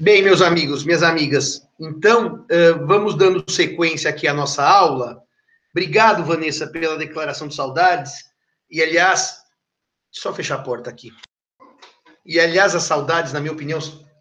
Bem, 0.00 0.22
meus 0.22 0.40
amigos, 0.40 0.84
minhas 0.84 1.02
amigas, 1.02 1.66
então 1.76 2.44
uh, 2.44 2.86
vamos 2.86 3.16
dando 3.16 3.44
sequência 3.50 4.08
aqui 4.08 4.28
à 4.28 4.32
nossa 4.32 4.62
aula. 4.62 5.20
Obrigado, 5.72 6.24
Vanessa, 6.24 6.68
pela 6.68 6.96
declaração 6.96 7.48
de 7.48 7.56
saudades. 7.56 8.12
E, 8.70 8.80
aliás, 8.80 9.38
só 10.12 10.32
fechar 10.32 10.54
a 10.54 10.62
porta 10.62 10.88
aqui. 10.88 11.10
E, 12.24 12.38
aliás, 12.38 12.76
as 12.76 12.84
saudades, 12.84 13.32
na 13.32 13.40
minha 13.40 13.52
opinião, 13.52 13.80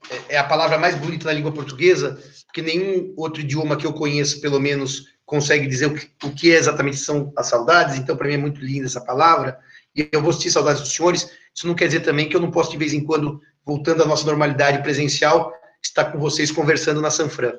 é, 0.10 0.34
é 0.34 0.38
a 0.40 0.44
palavra 0.44 0.80
mais 0.80 0.96
bonita 0.96 1.26
da 1.26 1.34
língua 1.34 1.52
portuguesa, 1.52 2.20
porque 2.48 2.64
nenhum 2.64 3.14
outro 3.16 3.42
idioma 3.42 3.78
que 3.78 3.86
eu 3.86 3.94
conheço, 3.94 4.42
pelo 4.42 4.60
menos, 4.60 5.06
consegue 5.28 5.68
dizer 5.68 5.86
o 5.86 5.94
que, 5.94 6.08
que 6.32 6.50
exatamente 6.50 6.98
são 6.98 7.32
as 7.38 7.46
saudades. 7.46 8.00
Então, 8.00 8.18
para 8.18 8.28
mim, 8.28 8.34
é 8.34 8.38
muito 8.38 8.62
linda 8.62 8.88
essa 8.88 9.02
palavra. 9.02 9.60
E 9.96 10.10
eu 10.12 10.24
vou 10.24 10.34
sentir 10.34 10.50
saudades 10.50 10.82
dos 10.82 10.92
senhores. 10.92 11.30
Isso 11.54 11.68
não 11.68 11.76
quer 11.76 11.86
dizer 11.86 12.00
também 12.00 12.28
que 12.28 12.36
eu 12.36 12.42
não 12.42 12.50
posso, 12.50 12.72
de 12.72 12.78
vez 12.78 12.96
em 12.96 13.06
quando, 13.06 13.40
voltando 13.64 14.02
à 14.02 14.08
nossa 14.08 14.26
normalidade 14.26 14.82
presencial, 14.82 15.54
estar 15.84 16.06
com 16.06 16.20
vocês 16.20 16.52
conversando 16.52 17.02
na 17.02 17.10
Sanfran. 17.10 17.54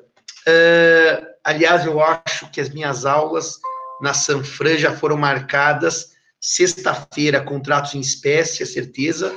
Uh, 0.47 1.25
aliás, 1.43 1.85
eu 1.85 2.01
acho 2.01 2.49
que 2.51 2.61
as 2.61 2.69
minhas 2.69 3.05
aulas 3.05 3.57
na 4.01 4.13
Sanfran 4.13 4.77
já 4.77 4.95
foram 4.95 5.17
marcadas 5.17 6.17
sexta-feira, 6.39 7.41
contratos 7.41 7.95
em 7.95 7.99
espécie, 7.99 8.63
é 8.63 8.65
certeza, 8.65 9.33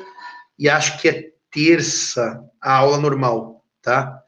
e 0.58 0.68
acho 0.68 1.00
que 1.00 1.08
é 1.08 1.32
terça 1.50 2.42
a 2.60 2.76
aula 2.76 2.98
normal, 2.98 3.64
tá? 3.82 4.18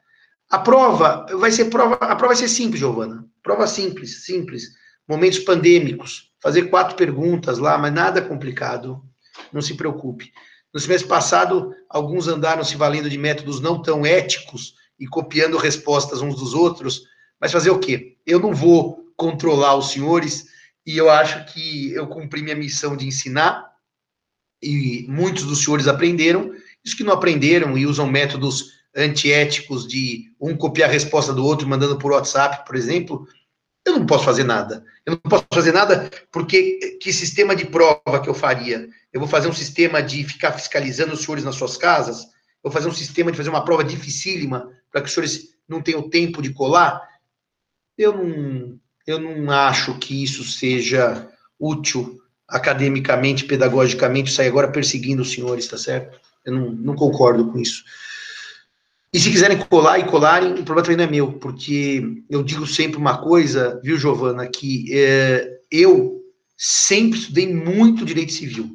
A 0.49 0.59
prova 0.59 1.25
vai 1.37 1.51
ser 1.51 1.65
prova, 1.65 1.95
a 1.95 2.15
prova 2.15 2.27
vai 2.27 2.35
ser 2.35 2.49
simples, 2.49 2.79
Giovana. 2.79 3.25
Prova 3.41 3.65
simples, 3.67 4.25
simples. 4.25 4.69
Momentos 5.07 5.39
pandêmicos, 5.39 6.31
fazer 6.41 6.63
quatro 6.63 6.95
perguntas 6.95 7.57
lá, 7.57 7.77
mas 7.77 7.93
nada 7.93 8.21
complicado. 8.21 9.03
Não 9.51 9.61
se 9.61 9.75
preocupe. 9.75 10.31
No 10.75 10.81
semestre 10.81 11.07
passado, 11.07 11.73
alguns 11.89 12.27
andaram 12.27 12.61
se 12.61 12.75
valendo 12.75 13.09
de 13.09 13.17
métodos 13.17 13.61
não 13.61 13.81
tão 13.81 14.05
éticos 14.05 14.75
e 14.99 15.07
copiando 15.07 15.55
respostas 15.55 16.21
uns 16.21 16.35
dos 16.35 16.53
outros, 16.53 17.03
mas 17.39 17.53
fazer 17.53 17.69
o 17.69 17.79
quê? 17.79 18.17
Eu 18.25 18.41
não 18.41 18.53
vou 18.53 19.05
controlar 19.15 19.77
os 19.77 19.91
senhores 19.91 20.47
e 20.85 20.97
eu 20.97 21.09
acho 21.09 21.45
que 21.45 21.93
eu 21.93 22.05
cumpri 22.07 22.41
minha 22.41 22.57
missão 22.57 22.97
de 22.97 23.07
ensinar 23.07 23.71
e 24.61 25.05
muitos 25.07 25.45
dos 25.45 25.63
senhores 25.63 25.87
aprenderam. 25.87 26.51
Os 26.85 26.93
que 26.93 27.05
não 27.05 27.13
aprenderam 27.13 27.77
e 27.77 27.85
usam 27.85 28.05
métodos 28.05 28.73
antiéticos 28.93 29.87
de 29.87 30.25
um 30.41 30.57
copiar 30.57 30.89
a 30.89 30.91
resposta 30.91 31.31
do 31.31 31.45
outro 31.45 31.65
mandando 31.65 31.97
por 31.97 32.11
WhatsApp, 32.11 32.67
por 32.67 32.75
exemplo, 32.75 33.25
eu 33.85 33.93
não 33.93 34.05
posso 34.05 34.25
fazer 34.25 34.43
nada. 34.43 34.83
Eu 35.05 35.11
não 35.11 35.17
posso 35.29 35.45
fazer 35.53 35.71
nada 35.71 36.09
porque 36.31 36.97
que 36.99 37.13
sistema 37.13 37.55
de 37.55 37.65
prova 37.65 38.19
que 38.21 38.27
eu 38.27 38.33
faria? 38.33 38.89
Eu 39.13 39.19
vou 39.19 39.29
fazer 39.29 39.47
um 39.47 39.53
sistema 39.53 40.01
de 40.01 40.23
ficar 40.23 40.51
fiscalizando 40.53 41.13
os 41.13 41.21
senhores 41.21 41.43
nas 41.43 41.55
suas 41.55 41.77
casas? 41.77 42.23
Eu 42.23 42.69
vou 42.69 42.71
fazer 42.71 42.87
um 42.87 42.93
sistema 42.93 43.31
de 43.31 43.37
fazer 43.37 43.49
uma 43.49 43.63
prova 43.63 43.83
dificílima 43.83 44.71
para 44.91 45.01
que 45.01 45.07
os 45.07 45.13
senhores 45.13 45.49
não 45.69 45.81
tenham 45.81 46.09
tempo 46.09 46.41
de 46.41 46.51
colar? 46.51 46.99
Eu 47.97 48.13
não, 48.17 48.79
eu 49.05 49.19
não 49.19 49.51
acho 49.51 49.97
que 49.99 50.23
isso 50.23 50.43
seja 50.43 51.29
útil 51.59 52.19
academicamente, 52.47 53.45
pedagogicamente, 53.45 54.31
sair 54.31 54.47
agora 54.47 54.71
perseguindo 54.71 55.21
os 55.21 55.31
senhores, 55.31 55.67
tá 55.67 55.77
certo? 55.77 56.19
Eu 56.43 56.53
não, 56.53 56.71
não 56.71 56.95
concordo 56.95 57.51
com 57.51 57.59
isso. 57.59 57.83
E 59.15 59.19
se 59.21 59.31
quiserem 59.31 59.57
colar 59.57 59.97
e 59.97 60.03
colarem, 60.03 60.51
o 60.51 60.65
problema 60.65 60.81
também 60.81 60.97
não 60.97 61.05
é 61.05 61.07
meu, 61.07 61.31
porque 61.31 62.03
eu 62.29 62.43
digo 62.43 62.67
sempre 62.67 62.97
uma 62.97 63.17
coisa, 63.17 63.79
viu, 63.81 63.97
Giovana, 63.97 64.45
que 64.45 64.87
é, 64.91 65.57
eu 65.71 66.21
sempre 66.57 67.17
estudei 67.17 67.47
muito 67.55 68.03
direito 68.03 68.33
civil. 68.33 68.73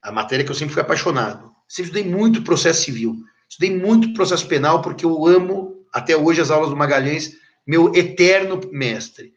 A 0.00 0.12
matéria 0.12 0.44
que 0.44 0.52
eu 0.52 0.54
sempre 0.54 0.72
fui 0.72 0.80
apaixonado. 0.80 1.50
Sempre 1.66 1.90
estudei 1.90 2.04
muito 2.08 2.42
processo 2.42 2.84
civil. 2.84 3.16
Estudei 3.50 3.76
muito 3.76 4.14
processo 4.14 4.46
penal, 4.46 4.80
porque 4.82 5.04
eu 5.04 5.26
amo, 5.26 5.84
até 5.92 6.16
hoje, 6.16 6.40
as 6.40 6.52
aulas 6.52 6.70
do 6.70 6.76
Magalhães, 6.76 7.32
meu 7.66 7.92
eterno 7.92 8.60
mestre. 8.70 9.32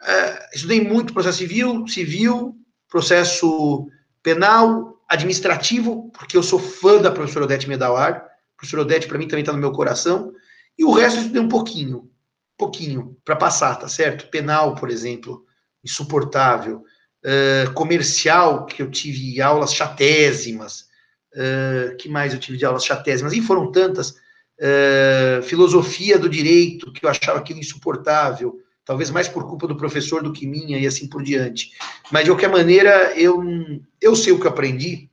Uh, 0.00 0.54
estudei 0.54 0.84
muito 0.84 1.12
processo 1.12 1.38
civil, 1.38 1.84
civil, 1.88 2.54
processo 2.88 3.88
penal, 4.22 5.00
administrativo, 5.08 6.12
porque 6.12 6.36
eu 6.36 6.44
sou 6.44 6.60
fã 6.60 7.02
da 7.02 7.10
professora 7.10 7.46
Odete 7.46 7.68
Medawar, 7.68 8.33
professor 8.64 8.80
Odete, 8.80 9.06
para 9.06 9.18
mim, 9.18 9.28
também 9.28 9.42
está 9.42 9.52
no 9.52 9.58
meu 9.58 9.72
coração. 9.72 10.32
E 10.78 10.84
o 10.84 10.90
resto 10.90 11.18
eu 11.18 11.22
estudei 11.22 11.42
um 11.42 11.48
pouquinho, 11.48 12.10
pouquinho, 12.56 13.16
para 13.24 13.36
passar, 13.36 13.76
tá 13.76 13.88
certo? 13.88 14.28
Penal, 14.30 14.74
por 14.74 14.90
exemplo, 14.90 15.44
insuportável. 15.84 16.82
Uh, 17.24 17.72
comercial, 17.74 18.66
que 18.66 18.82
eu 18.82 18.90
tive 18.90 19.40
aulas 19.40 19.74
chatésimas. 19.74 20.86
Uh, 21.34 21.96
que 21.96 22.08
mais 22.08 22.32
eu 22.32 22.40
tive 22.40 22.58
de 22.58 22.64
aulas 22.64 22.84
chatésimas? 22.84 23.32
E 23.32 23.40
foram 23.40 23.70
tantas. 23.70 24.10
Uh, 24.58 25.42
filosofia 25.42 26.18
do 26.18 26.28
direito, 26.28 26.92
que 26.92 27.04
eu 27.04 27.10
achava 27.10 27.38
aquilo 27.38 27.60
insuportável. 27.60 28.60
Talvez 28.84 29.10
mais 29.10 29.28
por 29.28 29.48
culpa 29.48 29.66
do 29.66 29.76
professor 29.76 30.22
do 30.22 30.32
que 30.32 30.46
minha 30.46 30.78
e 30.78 30.86
assim 30.86 31.08
por 31.08 31.22
diante. 31.22 31.70
Mas, 32.10 32.24
de 32.24 32.30
qualquer 32.30 32.50
maneira, 32.50 33.18
eu, 33.18 33.42
eu 34.00 34.14
sei 34.14 34.32
o 34.32 34.38
que 34.38 34.46
eu 34.46 34.50
aprendi 34.50 35.08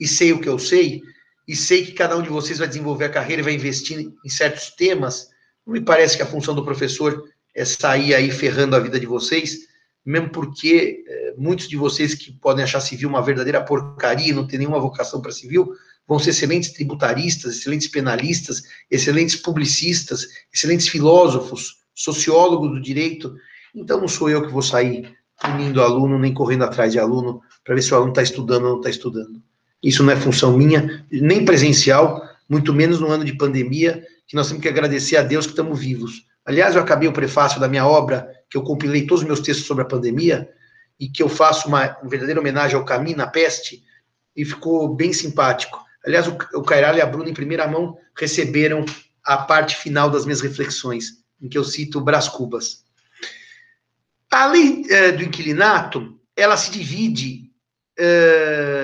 e 0.00 0.06
sei 0.06 0.32
o 0.32 0.40
que 0.40 0.48
eu 0.48 0.58
sei, 0.58 1.02
e 1.46 1.54
sei 1.54 1.84
que 1.84 1.92
cada 1.92 2.16
um 2.16 2.22
de 2.22 2.28
vocês 2.28 2.58
vai 2.58 2.66
desenvolver 2.66 3.04
a 3.04 3.10
carreira 3.10 3.40
e 3.40 3.44
vai 3.44 3.54
investir 3.54 4.12
em 4.24 4.28
certos 4.28 4.70
temas, 4.70 5.28
não 5.66 5.74
me 5.74 5.80
parece 5.80 6.16
que 6.16 6.22
a 6.22 6.26
função 6.26 6.54
do 6.54 6.64
professor 6.64 7.24
é 7.54 7.64
sair 7.64 8.14
aí 8.14 8.30
ferrando 8.30 8.76
a 8.76 8.80
vida 8.80 8.98
de 8.98 9.06
vocês, 9.06 9.66
mesmo 10.04 10.30
porque 10.30 11.04
é, 11.06 11.34
muitos 11.36 11.68
de 11.68 11.76
vocês 11.76 12.14
que 12.14 12.32
podem 12.32 12.62
achar 12.62 12.80
civil 12.80 13.08
uma 13.08 13.22
verdadeira 13.22 13.62
porcaria, 13.62 14.34
não 14.34 14.46
ter 14.46 14.58
nenhuma 14.58 14.78
vocação 14.78 15.20
para 15.20 15.32
civil, 15.32 15.72
vão 16.06 16.18
ser 16.18 16.30
excelentes 16.30 16.70
tributaristas, 16.72 17.56
excelentes 17.56 17.88
penalistas, 17.88 18.62
excelentes 18.90 19.36
publicistas, 19.36 20.26
excelentes 20.52 20.88
filósofos, 20.88 21.78
sociólogos 21.94 22.70
do 22.70 22.80
direito. 22.80 23.34
Então 23.74 24.00
não 24.00 24.08
sou 24.08 24.30
eu 24.30 24.46
que 24.46 24.52
vou 24.52 24.62
sair 24.62 25.16
punindo 25.40 25.82
aluno, 25.82 26.18
nem 26.18 26.32
correndo 26.32 26.64
atrás 26.64 26.92
de 26.92 26.98
aluno, 26.98 27.40
para 27.64 27.74
ver 27.74 27.82
se 27.82 27.92
o 27.92 27.96
aluno 27.96 28.12
está 28.12 28.22
estudando 28.22 28.64
ou 28.64 28.70
não 28.70 28.76
está 28.78 28.90
estudando. 28.90 29.42
Isso 29.82 30.02
não 30.02 30.12
é 30.12 30.16
função 30.16 30.56
minha, 30.56 31.06
nem 31.10 31.44
presencial, 31.44 32.22
muito 32.48 32.72
menos 32.72 33.00
no 33.00 33.08
ano 33.08 33.24
de 33.24 33.36
pandemia, 33.36 34.04
que 34.26 34.34
nós 34.34 34.48
temos 34.48 34.62
que 34.62 34.68
agradecer 34.68 35.16
a 35.16 35.22
Deus 35.22 35.46
que 35.46 35.52
estamos 35.52 35.78
vivos. 35.78 36.26
Aliás, 36.44 36.74
eu 36.74 36.82
acabei 36.82 37.08
o 37.08 37.12
prefácio 37.12 37.60
da 37.60 37.68
minha 37.68 37.86
obra, 37.86 38.28
que 38.48 38.56
eu 38.56 38.62
compilei 38.62 39.06
todos 39.06 39.22
os 39.22 39.26
meus 39.26 39.40
textos 39.40 39.66
sobre 39.66 39.82
a 39.82 39.86
pandemia, 39.86 40.48
e 40.98 41.08
que 41.08 41.22
eu 41.22 41.28
faço 41.28 41.68
uma, 41.68 41.96
verdadeira 42.04 42.40
homenagem 42.40 42.76
ao 42.76 42.84
caminho 42.84 43.18
na 43.18 43.26
peste, 43.26 43.82
e 44.34 44.44
ficou 44.44 44.94
bem 44.94 45.12
simpático. 45.12 45.84
Aliás, 46.04 46.26
o, 46.26 46.36
o 46.54 46.62
Cairala 46.62 46.98
e 46.98 47.00
a 47.00 47.06
Bruna, 47.06 47.28
em 47.28 47.34
primeira 47.34 47.66
mão, 47.66 47.96
receberam 48.16 48.84
a 49.24 49.38
parte 49.38 49.76
final 49.76 50.08
das 50.08 50.24
minhas 50.24 50.40
reflexões, 50.40 51.24
em 51.40 51.48
que 51.48 51.58
eu 51.58 51.64
cito 51.64 52.00
Brás 52.00 52.28
Cubas. 52.28 52.84
A 54.30 54.46
lei 54.46 54.84
eh, 54.88 55.12
do 55.12 55.24
inquilinato, 55.24 56.18
ela 56.36 56.56
se 56.56 56.70
divide 56.70 57.50
eh, 57.98 58.75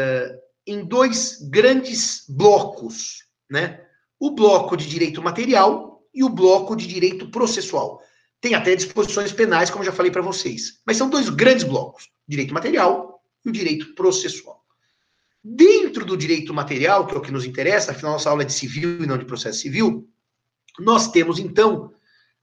em 0.67 0.85
dois 0.85 1.39
grandes 1.51 2.25
blocos, 2.29 3.25
né? 3.51 3.85
O 4.19 4.31
bloco 4.31 4.77
de 4.77 4.87
direito 4.87 5.21
material 5.21 6.05
e 6.15 6.23
o 6.23 6.29
bloco 6.29 6.77
de 6.77 6.87
direito 6.87 7.31
processual. 7.31 8.01
Tem 8.41 8.55
até 8.55 8.75
disposições 8.75 9.33
penais, 9.33 9.71
como 9.71 9.85
já 9.85 9.93
falei 9.93 10.11
para 10.11 10.23
vocês. 10.23 10.81
Mas 10.87 10.97
são 10.97 11.09
dois 11.09 11.29
grandes 11.29 11.65
blocos: 11.65 12.11
direito 12.27 12.55
material 12.55 13.23
e 13.45 13.49
o 13.49 13.53
direito 13.53 13.95
processual. 13.95 14.63
Dentro 15.45 16.05
do 16.05 16.17
direito 16.17 16.55
material, 16.55 17.07
que 17.07 17.15
é 17.15 17.19
o 17.19 17.21
que 17.21 17.33
nos 17.33 17.45
interessa, 17.45 17.91
afinal, 17.91 18.13
nossa 18.13 18.31
aula 18.31 18.43
é 18.43 18.47
de 18.47 18.53
civil 18.53 19.03
e 19.03 19.07
não 19.07 19.19
de 19.19 19.25
processo 19.25 19.59
civil, 19.59 20.09
nós 20.79 21.11
temos, 21.11 21.39
então, 21.41 21.93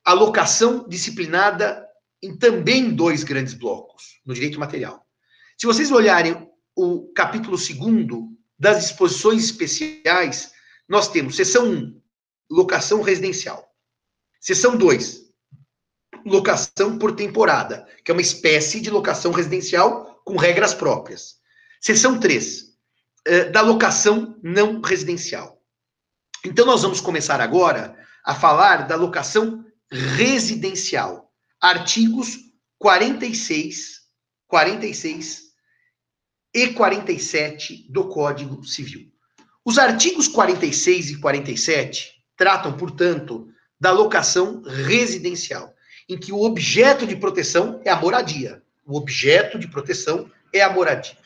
a 0.03 0.13
locação 0.13 0.85
disciplinada 0.87 1.85
em 2.21 2.35
também 2.37 2.93
dois 2.93 3.23
grandes 3.23 3.53
blocos 3.53 4.19
no 4.25 4.33
direito 4.33 4.59
material. 4.59 5.05
Se 5.57 5.65
vocês 5.65 5.91
olharem 5.91 6.48
o 6.75 7.11
capítulo 7.13 7.57
2 7.57 7.77
das 8.57 8.87
disposições 8.87 9.45
especiais, 9.45 10.51
nós 10.87 11.07
temos 11.07 11.35
seção 11.35 11.69
1, 11.69 12.01
locação 12.51 13.01
residencial. 13.01 13.69
Seção 14.39 14.77
2, 14.77 15.21
locação 16.25 16.97
por 16.97 17.15
temporada, 17.15 17.87
que 18.03 18.11
é 18.11 18.13
uma 18.13 18.21
espécie 18.21 18.81
de 18.81 18.89
locação 18.89 19.31
residencial 19.31 20.21
com 20.25 20.35
regras 20.35 20.73
próprias. 20.73 21.37
Seção 21.81 22.19
3, 22.19 22.65
eh, 23.25 23.45
da 23.45 23.61
locação 23.61 24.37
não 24.43 24.81
residencial. 24.81 25.61
Então, 26.45 26.65
nós 26.65 26.81
vamos 26.81 27.01
começar 27.01 27.41
agora 27.41 27.97
a 28.25 28.33
falar 28.33 28.87
da 28.87 28.95
locação 28.95 29.65
residencial. 29.91 31.31
Artigos 31.61 32.37
46, 32.77 33.99
46 34.47 35.48
e 36.53 36.69
47 36.69 37.85
do 37.89 38.07
Código 38.07 38.63
Civil. 38.63 39.11
Os 39.63 39.77
artigos 39.77 40.27
46 40.27 41.11
e 41.11 41.17
47 41.19 42.13
tratam, 42.35 42.75
portanto, 42.75 43.49
da 43.79 43.91
locação 43.91 44.61
residencial, 44.63 45.73
em 46.07 46.17
que 46.17 46.31
o 46.31 46.41
objeto 46.41 47.05
de 47.05 47.15
proteção 47.15 47.81
é 47.85 47.91
a 47.91 47.99
moradia. 47.99 48.63
O 48.85 48.97
objeto 48.97 49.59
de 49.59 49.67
proteção 49.67 50.29
é 50.51 50.61
a 50.61 50.69
moradia. 50.69 51.17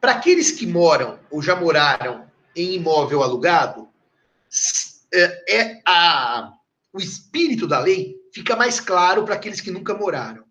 Para 0.00 0.12
aqueles 0.12 0.50
que 0.50 0.66
moram 0.66 1.18
ou 1.30 1.40
já 1.40 1.54
moraram 1.54 2.26
em 2.54 2.74
imóvel 2.74 3.22
alugado, 3.22 3.88
é, 5.12 5.56
é 5.56 5.82
a, 5.86 6.52
o 6.92 6.98
espírito 6.98 7.66
da 7.66 7.78
lei 7.78 8.16
fica 8.32 8.56
mais 8.56 8.80
claro 8.80 9.24
para 9.24 9.34
aqueles 9.34 9.60
que 9.60 9.70
nunca 9.70 9.94
moraram. 9.94 10.44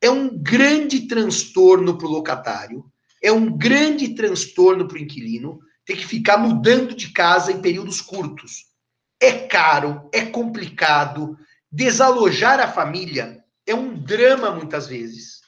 É 0.00 0.10
um 0.10 0.28
grande 0.28 1.08
transtorno 1.08 1.96
para 1.96 2.06
o 2.06 2.10
locatário, 2.10 2.84
é 3.22 3.32
um 3.32 3.56
grande 3.56 4.14
transtorno 4.14 4.86
para 4.86 4.96
o 4.96 5.00
inquilino 5.00 5.58
ter 5.84 5.96
que 5.96 6.06
ficar 6.06 6.36
mudando 6.36 6.94
de 6.94 7.10
casa 7.10 7.52
em 7.52 7.60
períodos 7.60 8.00
curtos. 8.00 8.66
É 9.20 9.32
caro, 9.32 10.08
é 10.12 10.26
complicado. 10.26 11.36
Desalojar 11.70 12.60
a 12.60 12.68
família 12.68 13.42
é 13.66 13.74
um 13.74 13.94
drama 13.94 14.50
muitas 14.50 14.86
vezes. 14.86 15.40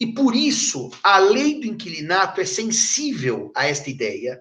E 0.00 0.06
por 0.12 0.34
isso, 0.34 0.90
a 1.02 1.18
lei 1.18 1.60
do 1.60 1.66
inquilinato 1.66 2.40
é 2.40 2.44
sensível 2.44 3.52
a 3.54 3.66
esta 3.66 3.88
ideia 3.88 4.40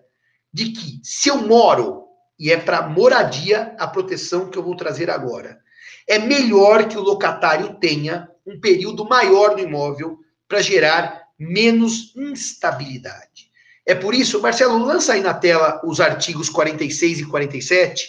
de 0.52 0.72
que 0.72 1.00
se 1.04 1.30
eu 1.30 1.38
moro, 1.38 2.06
e 2.40 2.52
é 2.52 2.58
para 2.58 2.90
moradia 2.90 3.76
a 3.78 3.88
proteção 3.88 4.50
que 4.50 4.58
eu 4.58 4.64
vou 4.64 4.76
trazer 4.76 5.10
agora, 5.10 5.60
é 6.08 6.18
melhor 6.18 6.88
que 6.88 6.98
o 6.98 7.02
locatário 7.02 7.76
tenha 7.76 8.28
um 8.46 8.60
período 8.60 9.08
maior 9.08 9.56
no 9.56 9.60
imóvel 9.60 10.18
para 10.48 10.62
gerar 10.62 11.21
menos 11.42 12.16
instabilidade. 12.16 13.50
É 13.84 13.96
por 13.96 14.14
isso, 14.14 14.40
Marcelo, 14.40 14.78
lança 14.78 15.14
aí 15.14 15.22
na 15.22 15.34
tela 15.34 15.82
os 15.84 16.00
artigos 16.00 16.50
46 16.50 17.22
e 17.22 17.26
47, 17.26 18.08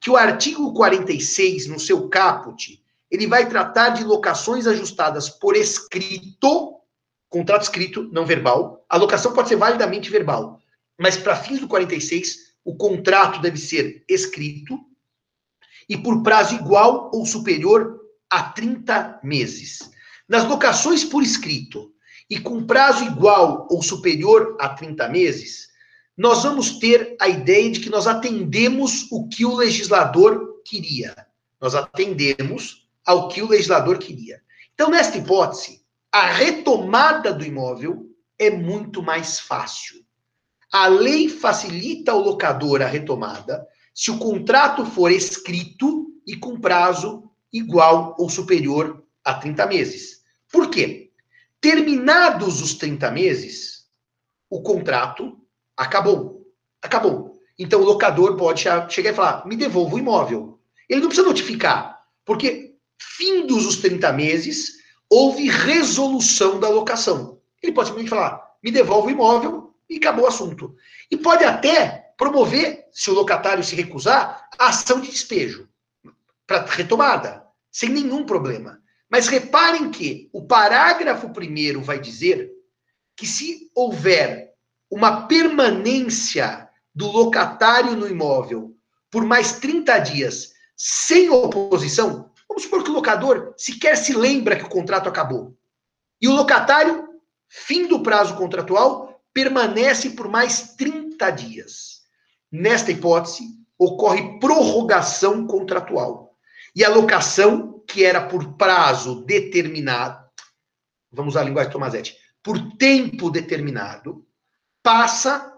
que 0.00 0.10
o 0.10 0.16
artigo 0.16 0.74
46, 0.74 1.68
no 1.68 1.78
seu 1.78 2.08
caput, 2.08 2.82
ele 3.08 3.28
vai 3.28 3.48
tratar 3.48 3.90
de 3.90 4.02
locações 4.02 4.66
ajustadas 4.66 5.28
por 5.28 5.56
escrito, 5.56 6.74
contrato 7.28 7.62
escrito, 7.62 8.10
não 8.12 8.26
verbal. 8.26 8.84
A 8.88 8.96
locação 8.96 9.32
pode 9.32 9.48
ser 9.48 9.56
validamente 9.56 10.10
verbal, 10.10 10.58
mas 10.98 11.16
para 11.16 11.36
fins 11.36 11.60
do 11.60 11.68
46, 11.68 12.52
o 12.64 12.74
contrato 12.74 13.40
deve 13.40 13.58
ser 13.58 14.04
escrito 14.08 14.76
e 15.88 15.96
por 15.96 16.22
prazo 16.22 16.56
igual 16.56 17.12
ou 17.14 17.24
superior 17.24 18.00
a 18.28 18.42
30 18.42 19.20
meses. 19.22 19.88
Nas 20.28 20.44
locações 20.44 21.04
por 21.04 21.22
escrito 21.22 21.91
e 22.32 22.40
com 22.40 22.64
prazo 22.64 23.04
igual 23.04 23.68
ou 23.70 23.82
superior 23.82 24.56
a 24.58 24.70
30 24.70 25.06
meses, 25.10 25.68
nós 26.16 26.42
vamos 26.42 26.78
ter 26.78 27.14
a 27.20 27.28
ideia 27.28 27.70
de 27.70 27.78
que 27.78 27.90
nós 27.90 28.06
atendemos 28.06 29.06
o 29.12 29.28
que 29.28 29.44
o 29.44 29.54
legislador 29.54 30.62
queria. 30.64 31.14
Nós 31.60 31.74
atendemos 31.74 32.88
ao 33.04 33.28
que 33.28 33.42
o 33.42 33.48
legislador 33.48 33.98
queria. 33.98 34.40
Então, 34.72 34.88
nesta 34.88 35.18
hipótese, 35.18 35.82
a 36.10 36.24
retomada 36.24 37.34
do 37.34 37.44
imóvel 37.44 38.06
é 38.38 38.48
muito 38.48 39.02
mais 39.02 39.38
fácil. 39.38 40.02
A 40.72 40.86
lei 40.86 41.28
facilita 41.28 42.12
ao 42.12 42.20
locador 42.20 42.80
a 42.80 42.86
retomada 42.86 43.62
se 43.94 44.10
o 44.10 44.16
contrato 44.16 44.86
for 44.86 45.12
escrito 45.12 46.10
e 46.26 46.34
com 46.34 46.58
prazo 46.58 47.30
igual 47.52 48.16
ou 48.18 48.30
superior 48.30 49.04
a 49.22 49.34
30 49.34 49.66
meses. 49.66 50.22
Por 50.50 50.70
quê? 50.70 51.01
Terminados 51.62 52.60
os 52.60 52.74
30 52.74 53.08
meses, 53.12 53.86
o 54.50 54.60
contrato 54.62 55.38
acabou. 55.76 56.44
Acabou. 56.82 57.40
Então 57.56 57.80
o 57.80 57.84
locador 57.84 58.36
pode 58.36 58.62
chegar 58.62 59.12
e 59.12 59.14
falar: 59.14 59.46
me 59.46 59.56
devolva 59.56 59.94
o 59.94 59.98
imóvel. 60.00 60.58
Ele 60.88 61.00
não 61.00 61.08
precisa 61.08 61.28
notificar, 61.28 62.02
porque 62.24 62.74
findos 62.98 63.64
os 63.64 63.76
30 63.76 64.12
meses, 64.12 64.72
houve 65.08 65.48
resolução 65.48 66.58
da 66.58 66.68
locação. 66.68 67.40
Ele 67.62 67.72
pode 67.72 67.90
simplesmente 67.90 68.10
falar: 68.10 68.42
me 68.60 68.72
devolva 68.72 69.06
o 69.06 69.10
imóvel 69.12 69.72
e 69.88 69.98
acabou 69.98 70.24
o 70.24 70.28
assunto. 70.28 70.74
E 71.08 71.16
pode 71.16 71.44
até 71.44 72.12
promover, 72.18 72.88
se 72.90 73.08
o 73.08 73.14
locatário 73.14 73.62
se 73.62 73.76
recusar, 73.76 74.48
a 74.58 74.70
ação 74.70 75.00
de 75.00 75.12
despejo 75.12 75.68
para 76.44 76.64
retomada, 76.64 77.46
sem 77.70 77.88
nenhum 77.88 78.26
problema. 78.26 78.81
Mas 79.12 79.28
reparem 79.28 79.90
que 79.90 80.30
o 80.32 80.46
parágrafo 80.46 81.28
primeiro 81.34 81.82
vai 81.82 82.00
dizer 82.00 82.50
que 83.14 83.26
se 83.26 83.70
houver 83.74 84.54
uma 84.90 85.26
permanência 85.26 86.66
do 86.94 87.08
locatário 87.08 87.94
no 87.94 88.08
imóvel 88.08 88.74
por 89.10 89.22
mais 89.22 89.58
30 89.58 89.98
dias 89.98 90.54
sem 90.74 91.28
oposição, 91.28 92.32
vamos 92.48 92.62
supor 92.62 92.82
que 92.82 92.90
o 92.90 92.94
locador 92.94 93.52
sequer 93.58 93.98
se 93.98 94.14
lembra 94.14 94.56
que 94.56 94.64
o 94.64 94.70
contrato 94.70 95.10
acabou. 95.10 95.54
E 96.18 96.26
o 96.26 96.32
locatário, 96.32 97.06
fim 97.46 97.86
do 97.86 98.02
prazo 98.02 98.34
contratual, 98.34 99.22
permanece 99.34 100.10
por 100.10 100.26
mais 100.26 100.74
30 100.74 101.30
dias. 101.32 102.00
Nesta 102.50 102.90
hipótese, 102.90 103.44
ocorre 103.78 104.38
prorrogação 104.38 105.46
contratual. 105.46 106.34
E 106.74 106.82
a 106.82 106.88
locação, 106.88 107.71
que 107.92 108.04
era 108.04 108.26
por 108.26 108.54
prazo 108.54 109.22
determinado, 109.26 110.26
vamos 111.12 111.34
usar 111.34 111.42
a 111.42 111.44
linguagem 111.44 111.68
de 111.68 111.72
Tomazetti, 111.74 112.16
por 112.42 112.58
tempo 112.76 113.30
determinado, 113.30 114.26
passa 114.82 115.52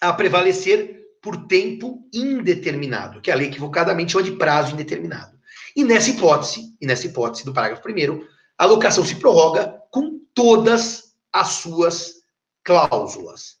a 0.00 0.12
prevalecer 0.12 1.04
por 1.22 1.46
tempo 1.46 2.08
indeterminado, 2.12 3.20
que 3.20 3.30
a 3.30 3.34
lei 3.36 3.46
equivocadamente 3.46 4.12
chama 4.12 4.24
de 4.24 4.32
prazo 4.32 4.74
indeterminado. 4.74 5.38
E 5.74 5.84
nessa 5.84 6.10
hipótese, 6.10 6.76
e 6.80 6.86
nessa 6.86 7.06
hipótese 7.06 7.44
do 7.44 7.54
parágrafo 7.54 7.82
primeiro, 7.82 8.26
a 8.58 8.66
locação 8.66 9.04
se 9.04 9.14
prorroga 9.14 9.80
com 9.90 10.20
todas 10.34 11.14
as 11.32 11.48
suas 11.48 12.22
cláusulas, 12.64 13.58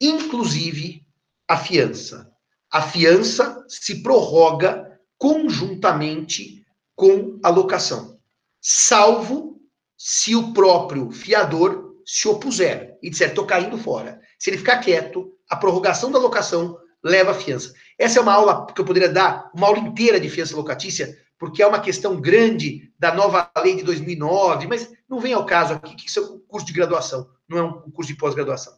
inclusive 0.00 1.06
a 1.46 1.56
fiança. 1.56 2.28
A 2.72 2.82
fiança 2.82 3.64
se 3.68 4.02
prorroga 4.02 4.98
conjuntamente 5.16 6.63
com 6.94 7.38
a 7.42 7.48
locação, 7.48 8.18
salvo 8.60 9.60
se 9.96 10.34
o 10.34 10.52
próprio 10.52 11.10
fiador 11.10 11.94
se 12.06 12.28
opuser 12.28 12.98
e 13.02 13.10
disser, 13.10 13.30
estou 13.30 13.46
caindo 13.46 13.78
fora. 13.78 14.20
Se 14.38 14.50
ele 14.50 14.58
ficar 14.58 14.78
quieto, 14.78 15.32
a 15.48 15.56
prorrogação 15.56 16.10
da 16.10 16.18
locação 16.18 16.78
leva 17.02 17.32
a 17.32 17.34
fiança. 17.34 17.72
Essa 17.98 18.18
é 18.18 18.22
uma 18.22 18.34
aula 18.34 18.66
que 18.66 18.80
eu 18.80 18.84
poderia 18.84 19.08
dar, 19.08 19.50
uma 19.54 19.66
aula 19.66 19.78
inteira 19.78 20.20
de 20.20 20.28
fiança 20.28 20.56
locatícia, 20.56 21.16
porque 21.38 21.62
é 21.62 21.66
uma 21.66 21.80
questão 21.80 22.20
grande 22.20 22.92
da 22.98 23.14
nova 23.14 23.50
lei 23.58 23.76
de 23.76 23.82
2009, 23.82 24.66
mas 24.66 24.90
não 25.08 25.18
vem 25.18 25.32
ao 25.32 25.46
caso 25.46 25.74
aqui, 25.74 25.94
que 25.94 26.08
isso 26.08 26.18
é 26.18 26.22
um 26.22 26.38
curso 26.46 26.66
de 26.66 26.72
graduação 26.72 27.28
não 27.48 27.58
é 27.58 27.62
um 27.62 27.90
curso 27.90 28.12
de 28.12 28.18
pós-graduação. 28.18 28.74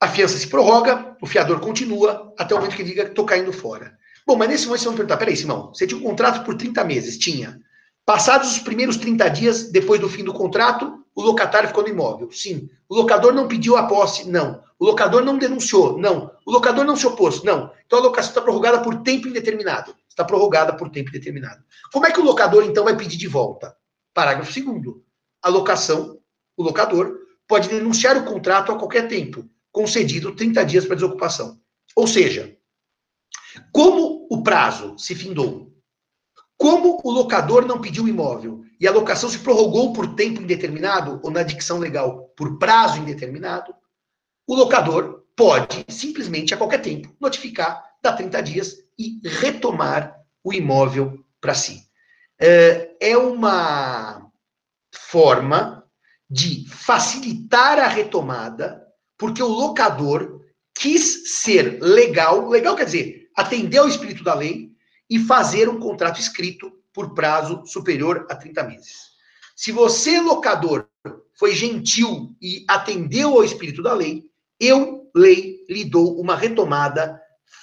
A 0.00 0.08
fiança 0.08 0.36
se 0.36 0.48
prorroga, 0.48 1.16
o 1.20 1.26
fiador 1.26 1.60
continua 1.60 2.34
até 2.38 2.54
o 2.54 2.58
momento 2.58 2.74
que 2.74 2.82
ele 2.82 2.90
diga 2.90 3.04
estou 3.04 3.24
caindo 3.24 3.52
fora. 3.52 3.96
Bom, 4.26 4.36
mas 4.36 4.48
nesse 4.48 4.66
momento 4.66 4.80
vocês 4.80 4.86
vão 4.86 4.96
perguntar: 4.96 5.16
peraí, 5.16 5.36
Simão, 5.36 5.68
você 5.72 5.86
tinha 5.86 5.98
um 5.98 6.04
contrato 6.04 6.44
por 6.44 6.56
30 6.56 6.84
meses? 6.84 7.18
Tinha. 7.18 7.60
Passados 8.04 8.52
os 8.52 8.58
primeiros 8.58 8.96
30 8.96 9.28
dias 9.28 9.70
depois 9.70 10.00
do 10.00 10.08
fim 10.08 10.24
do 10.24 10.32
contrato, 10.32 11.04
o 11.14 11.22
locatário 11.22 11.68
ficou 11.68 11.82
no 11.84 11.90
imóvel? 11.90 12.30
Sim. 12.32 12.68
O 12.88 12.94
locador 12.94 13.32
não 13.32 13.46
pediu 13.46 13.76
a 13.76 13.84
posse? 13.84 14.28
Não. 14.28 14.62
O 14.78 14.84
locador 14.84 15.24
não 15.24 15.38
denunciou? 15.38 15.98
Não. 15.98 16.30
O 16.44 16.50
locador 16.50 16.84
não 16.84 16.96
se 16.96 17.06
opôs? 17.06 17.42
Não. 17.42 17.70
Então 17.86 17.98
a 18.00 18.02
locação 18.02 18.30
está 18.30 18.40
prorrogada 18.40 18.80
por 18.82 19.02
tempo 19.02 19.28
indeterminado. 19.28 19.94
Está 20.08 20.24
prorrogada 20.24 20.74
por 20.76 20.90
tempo 20.90 21.10
indeterminado. 21.10 21.62
Como 21.92 22.06
é 22.06 22.10
que 22.10 22.20
o 22.20 22.24
locador, 22.24 22.64
então, 22.64 22.84
vai 22.84 22.96
pedir 22.96 23.16
de 23.16 23.28
volta? 23.28 23.76
Parágrafo 24.12 24.52
2. 24.52 24.96
A 25.42 25.48
locação 25.48 26.18
o 26.56 26.62
locador 26.62 27.18
pode 27.48 27.68
denunciar 27.68 28.16
o 28.16 28.24
contrato 28.24 28.72
a 28.72 28.78
qualquer 28.78 29.08
tempo, 29.08 29.48
concedido 29.70 30.34
30 30.34 30.64
dias 30.64 30.84
para 30.84 30.96
desocupação. 30.96 31.58
Ou 31.96 32.06
seja, 32.06 32.56
como 33.72 34.26
o 34.30 34.42
prazo 34.42 34.96
se 34.98 35.14
findou, 35.14 35.72
como 36.56 37.00
o 37.02 37.10
locador 37.10 37.66
não 37.66 37.80
pediu 37.80 38.04
o 38.04 38.08
imóvel 38.08 38.62
e 38.80 38.86
a 38.86 38.92
locação 38.92 39.28
se 39.28 39.38
prorrogou 39.38 39.92
por 39.92 40.14
tempo 40.14 40.40
indeterminado, 40.40 41.20
ou 41.22 41.30
na 41.30 41.42
dicção 41.42 41.78
legal, 41.78 42.32
por 42.36 42.58
prazo 42.58 42.98
indeterminado, 42.98 43.74
o 44.46 44.54
locador 44.54 45.24
pode 45.36 45.84
simplesmente 45.88 46.54
a 46.54 46.56
qualquer 46.56 46.80
tempo 46.80 47.14
notificar, 47.20 47.82
dar 48.02 48.12
30 48.12 48.42
dias 48.42 48.76
e 48.98 49.20
retomar 49.24 50.16
o 50.44 50.52
imóvel 50.52 51.24
para 51.40 51.54
si. 51.54 51.82
É, 52.40 52.96
é 53.00 53.16
uma 53.16 54.30
forma 54.92 55.84
de 56.28 56.68
facilitar 56.68 57.78
a 57.78 57.88
retomada, 57.88 58.86
porque 59.18 59.42
o 59.42 59.48
locador 59.48 60.40
quis 60.74 61.40
ser 61.40 61.80
legal, 61.80 62.48
legal 62.48 62.74
quer 62.74 62.84
dizer, 62.84 63.21
atender 63.36 63.78
ao 63.78 63.88
espírito 63.88 64.22
da 64.22 64.34
lei 64.34 64.70
e 65.08 65.18
fazer 65.18 65.68
um 65.68 65.78
contrato 65.78 66.20
escrito 66.20 66.72
por 66.92 67.14
prazo 67.14 67.62
superior 67.66 68.26
a 68.30 68.36
30 68.36 68.62
meses. 68.64 69.12
Se 69.56 69.72
você, 69.72 70.20
locador, 70.20 70.88
foi 71.38 71.54
gentil 71.54 72.34
e 72.40 72.64
atendeu 72.68 73.34
ao 73.34 73.44
espírito 73.44 73.82
da 73.82 73.94
lei, 73.94 74.24
eu, 74.60 75.10
lei, 75.14 75.64
lhe 75.68 75.84
dou 75.84 76.20
uma 76.20 76.36
retomada 76.36 77.20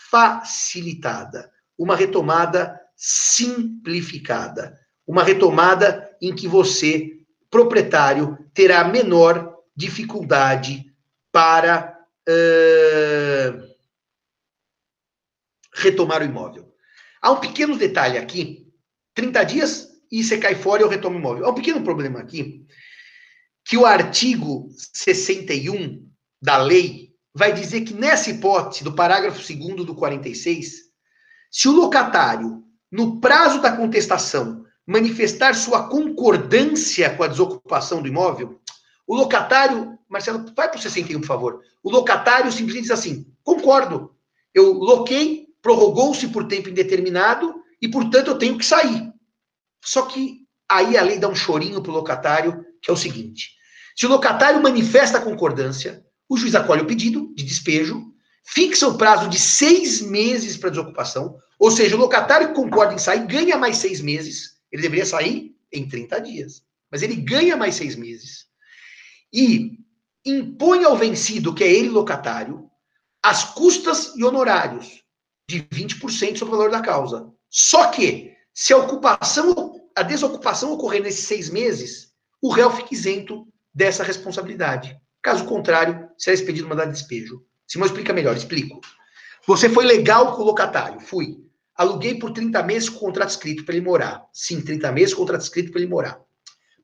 facilitada, 0.09 1.49
uma 1.77 1.95
retomada 1.95 2.79
simplificada, 2.95 4.77
uma 5.07 5.23
retomada 5.23 6.09
em 6.21 6.35
que 6.35 6.47
você 6.47 7.19
proprietário 7.49 8.37
terá 8.53 8.83
menor 8.83 9.55
dificuldade 9.75 10.85
para 11.31 11.97
uh, 12.27 13.28
retomar 15.79 16.21
o 16.21 16.25
imóvel. 16.25 16.71
Há 17.21 17.31
um 17.31 17.39
pequeno 17.39 17.77
detalhe 17.77 18.17
aqui: 18.17 18.67
30 19.13 19.43
dias 19.43 19.89
e 20.11 20.23
você 20.23 20.37
cai 20.37 20.55
fora 20.55 20.81
e 20.81 20.85
eu 20.85 20.89
retomo 20.89 21.15
o 21.15 21.19
imóvel. 21.19 21.45
Há 21.45 21.49
um 21.49 21.55
pequeno 21.55 21.81
problema 21.81 22.19
aqui, 22.19 22.65
que 23.65 23.77
o 23.77 23.85
artigo 23.85 24.69
61 24.93 26.07
da 26.41 26.57
lei 26.57 27.09
vai 27.33 27.53
dizer 27.53 27.81
que 27.81 27.93
nessa 27.93 28.29
hipótese 28.29 28.83
do 28.83 28.93
parágrafo 28.93 29.37
2 29.37 29.85
do 29.85 29.95
46, 29.95 30.89
se 31.51 31.67
o 31.67 31.71
locatário, 31.71 32.63
no 32.91 33.19
prazo 33.19 33.61
da 33.61 33.75
contestação, 33.75 34.65
manifestar 34.85 35.53
sua 35.53 35.87
concordância 35.87 37.15
com 37.15 37.23
a 37.23 37.27
desocupação 37.27 38.01
do 38.01 38.07
imóvel, 38.07 38.59
o 39.05 39.15
locatário, 39.15 39.97
Marcelo, 40.07 40.45
vai 40.55 40.69
para 40.69 40.77
o 40.77 40.81
61, 40.81 41.19
por 41.19 41.27
favor. 41.27 41.61
O 41.83 41.91
locatário 41.91 42.51
simplesmente 42.51 42.83
diz 42.83 42.91
assim: 42.91 43.31
concordo, 43.43 44.15
eu 44.53 44.73
loquei, 44.73 45.47
prorrogou-se 45.61 46.27
por 46.29 46.47
tempo 46.47 46.69
indeterminado 46.69 47.55
e, 47.81 47.87
portanto, 47.87 48.27
eu 48.27 48.37
tenho 48.37 48.57
que 48.57 48.65
sair. 48.65 49.11
Só 49.83 50.03
que 50.03 50.39
aí 50.69 50.97
a 50.97 51.01
lei 51.01 51.17
dá 51.17 51.27
um 51.27 51.35
chorinho 51.35 51.81
para 51.81 51.91
o 51.91 51.95
locatário, 51.95 52.65
que 52.81 52.89
é 52.89 52.93
o 52.93 52.97
seguinte: 52.97 53.51
se 53.95 54.05
o 54.05 54.09
locatário 54.09 54.61
manifesta 54.61 55.17
a 55.17 55.21
concordância, 55.21 56.05
o 56.27 56.37
juiz 56.37 56.55
acolhe 56.55 56.81
o 56.81 56.87
pedido 56.87 57.33
de 57.35 57.43
despejo, 57.43 58.13
fixa 58.45 58.87
o 58.87 58.97
prazo 58.97 59.29
de 59.29 59.39
seis 59.39 60.01
meses 60.01 60.57
para 60.57 60.69
desocupação, 60.69 61.37
ou 61.57 61.71
seja, 61.71 61.95
o 61.95 61.99
locatário 61.99 62.49
que 62.49 62.53
concorda 62.53 62.93
em 62.93 62.97
sair 62.97 63.25
ganha 63.25 63.57
mais 63.57 63.77
seis 63.77 64.01
meses. 64.01 64.57
Ele 64.71 64.81
deveria 64.81 65.05
sair 65.05 65.55
em 65.71 65.87
30 65.87 66.21
dias, 66.21 66.63
mas 66.91 67.01
ele 67.01 67.15
ganha 67.15 67.57
mais 67.57 67.75
seis 67.75 67.95
meses. 67.95 68.45
E 69.33 69.79
impõe 70.25 70.83
ao 70.83 70.95
vencido, 70.95 71.53
que 71.53 71.63
é 71.63 71.71
ele 71.71 71.89
locatário, 71.89 72.69
as 73.21 73.43
custas 73.43 74.13
e 74.15 74.23
honorários 74.23 75.03
de 75.49 75.63
20% 75.63 76.37
sobre 76.37 76.53
o 76.53 76.57
valor 76.57 76.69
da 76.69 76.79
causa. 76.79 77.27
Só 77.49 77.87
que, 77.87 78.33
se 78.53 78.71
a 78.71 78.77
ocupação, 78.77 79.81
a 79.95 80.03
desocupação 80.03 80.71
ocorrer 80.71 81.01
nesses 81.01 81.25
seis 81.25 81.49
meses, 81.49 82.11
o 82.39 82.51
réu 82.51 82.69
fica 82.69 82.93
isento 82.93 83.47
dessa 83.73 84.03
responsabilidade. 84.03 84.95
Caso 85.23 85.45
contrário, 85.45 86.07
será 86.19 86.35
expedido 86.35 86.69
mandado 86.69 86.91
de 86.91 86.99
despejo. 86.99 87.43
Simão 87.67 87.87
explica 87.87 88.13
melhor, 88.13 88.37
explico. 88.37 88.79
Você 89.47 89.67
foi 89.67 89.85
legal 89.85 90.35
com 90.35 90.43
o 90.43 90.45
locatário, 90.45 90.99
fui. 90.99 91.43
Aluguei 91.75 92.19
por 92.19 92.31
30 92.31 92.61
meses 92.61 92.87
com 92.87 92.99
contrato 92.99 93.29
escrito 93.29 93.65
para 93.65 93.73
ele 93.73 93.85
morar. 93.85 94.23
Sim, 94.31 94.61
30 94.61 94.91
meses 94.91 95.15
com 95.15 95.21
contrato 95.21 95.41
escrito 95.41 95.71
para 95.71 95.81
ele 95.81 95.89
morar. 95.89 96.21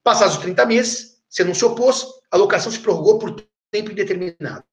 Passados 0.03 0.37
os 0.37 0.41
30 0.41 0.65
meses, 0.65 1.17
você 1.29 1.43
não 1.43 1.53
se 1.53 1.63
opôs, 1.63 2.03
a 2.31 2.37
locação 2.37 2.71
se 2.71 2.79
prorrogou 2.79 3.19
por 3.19 3.45
tempo 3.69 3.91
indeterminado. 3.91 4.63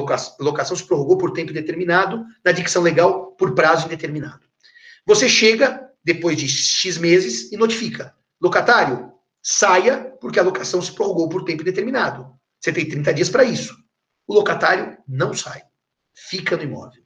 A 0.00 0.42
locação 0.42 0.76
se 0.76 0.84
prorrogou 0.84 1.18
por 1.18 1.32
tempo 1.32 1.50
indeterminado, 1.50 2.24
na 2.44 2.52
dicção 2.52 2.82
legal, 2.82 3.32
por 3.32 3.54
prazo 3.54 3.86
indeterminado. 3.86 4.40
Você 5.06 5.28
chega, 5.28 5.90
depois 6.04 6.36
de 6.36 6.48
X 6.48 6.98
meses, 6.98 7.50
e 7.52 7.56
notifica. 7.56 8.14
Locatário, 8.40 9.12
saia, 9.42 9.98
porque 10.20 10.38
a 10.38 10.42
locação 10.42 10.80
se 10.80 10.92
prorrogou 10.92 11.28
por 11.28 11.44
tempo 11.44 11.62
indeterminado. 11.62 12.32
Você 12.60 12.72
tem 12.72 12.88
30 12.88 13.14
dias 13.14 13.28
para 13.28 13.44
isso. 13.44 13.76
O 14.26 14.34
locatário 14.34 14.96
não 15.06 15.34
sai. 15.34 15.62
Fica 16.14 16.56
no 16.56 16.62
imóvel. 16.62 17.02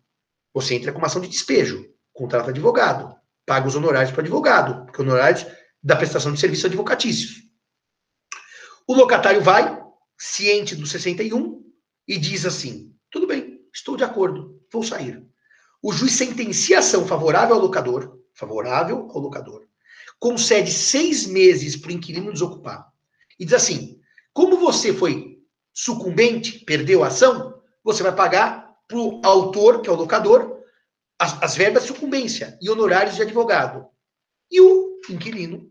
Você 0.53 0.75
entra 0.75 0.93
com 0.93 0.99
uma 0.99 1.07
ação 1.07 1.21
de 1.21 1.29
despejo, 1.29 1.87
contrata 2.13 2.51
advogado, 2.51 3.15
paga 3.45 3.69
os 3.69 3.75
honorários 3.75 4.11
para 4.11 4.23
advogado, 4.23 4.85
porque 4.85 5.03
honorários 5.03 5.47
da 5.83 5.97
prestação 5.97 6.33
de 6.33 6.41
serviços 6.41 6.65
advocatícios. 6.65 7.43
O 8.87 8.95
locatário 8.95 9.43
vai, 9.43 9.79
ciente 10.19 10.75
do 10.75 10.87
61, 10.87 11.63
e 12.07 12.19
diz 12.19 12.45
assim: 12.45 12.95
tudo 13.11 13.27
bem, 13.27 13.61
estou 13.73 13.97
de 13.97 14.05
acordo, 14.05 14.61
vou 14.73 14.83
sair. 14.83 15.25
O 15.83 15.93
juiz 15.93 16.13
sentencia 16.13 16.77
a 16.77 16.81
ação 16.81 17.07
favorável 17.07 17.55
ao 17.55 17.63
locador, 17.63 18.19
favorável 18.35 19.09
ao 19.11 19.21
locador, 19.21 19.67
concede 20.19 20.73
seis 20.73 21.27
meses 21.27 21.77
para 21.77 21.89
o 21.89 21.93
inquilino 21.93 22.33
desocupar. 22.33 22.87
E 23.39 23.45
diz 23.45 23.55
assim: 23.55 24.01
como 24.33 24.59
você 24.59 24.93
foi 24.93 25.39
sucumbente, 25.73 26.59
perdeu 26.65 27.03
a 27.03 27.09
ação, 27.09 27.59
você 27.83 28.03
vai 28.03 28.15
pagar 28.15 28.71
para 28.87 28.99
o 28.99 29.21
autor, 29.25 29.81
que 29.81 29.89
é 29.89 29.93
o 29.93 29.97
locador, 29.97 30.61
as, 31.19 31.43
as 31.43 31.57
verbas 31.57 31.83
de 31.83 31.89
sucumbência 31.89 32.59
e 32.61 32.69
honorários 32.69 33.17
de 33.17 33.23
advogado. 33.23 33.87
E 34.51 34.61
o 34.61 35.01
inquilino, 35.09 35.71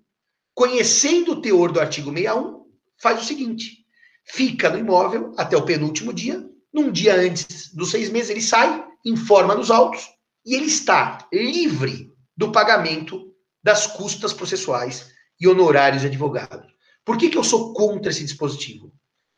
conhecendo 0.53 1.33
o 1.33 1.41
teor 1.41 1.71
do 1.71 1.79
artigo 1.79 2.11
61, 2.11 2.65
faz 2.97 3.21
o 3.21 3.25
seguinte: 3.25 3.84
fica 4.25 4.69
no 4.69 4.77
imóvel 4.77 5.33
até 5.37 5.55
o 5.55 5.65
penúltimo 5.65 6.13
dia, 6.13 6.43
num 6.73 6.91
dia 6.91 7.15
antes 7.15 7.73
dos 7.73 7.91
seis 7.91 8.09
meses, 8.09 8.29
ele 8.29 8.41
sai, 8.41 8.83
informa 9.05 9.55
nos 9.55 9.71
autos, 9.71 10.05
e 10.45 10.55
ele 10.55 10.65
está 10.65 11.27
livre 11.31 12.11
do 12.35 12.51
pagamento 12.51 13.33
das 13.63 13.87
custas 13.87 14.33
processuais 14.33 15.11
e 15.39 15.47
honorários 15.47 16.01
de 16.01 16.07
advogado. 16.07 16.67
Por 17.03 17.17
que, 17.17 17.29
que 17.29 17.37
eu 17.37 17.43
sou 17.43 17.73
contra 17.73 18.11
esse 18.11 18.23
dispositivo? 18.23 18.91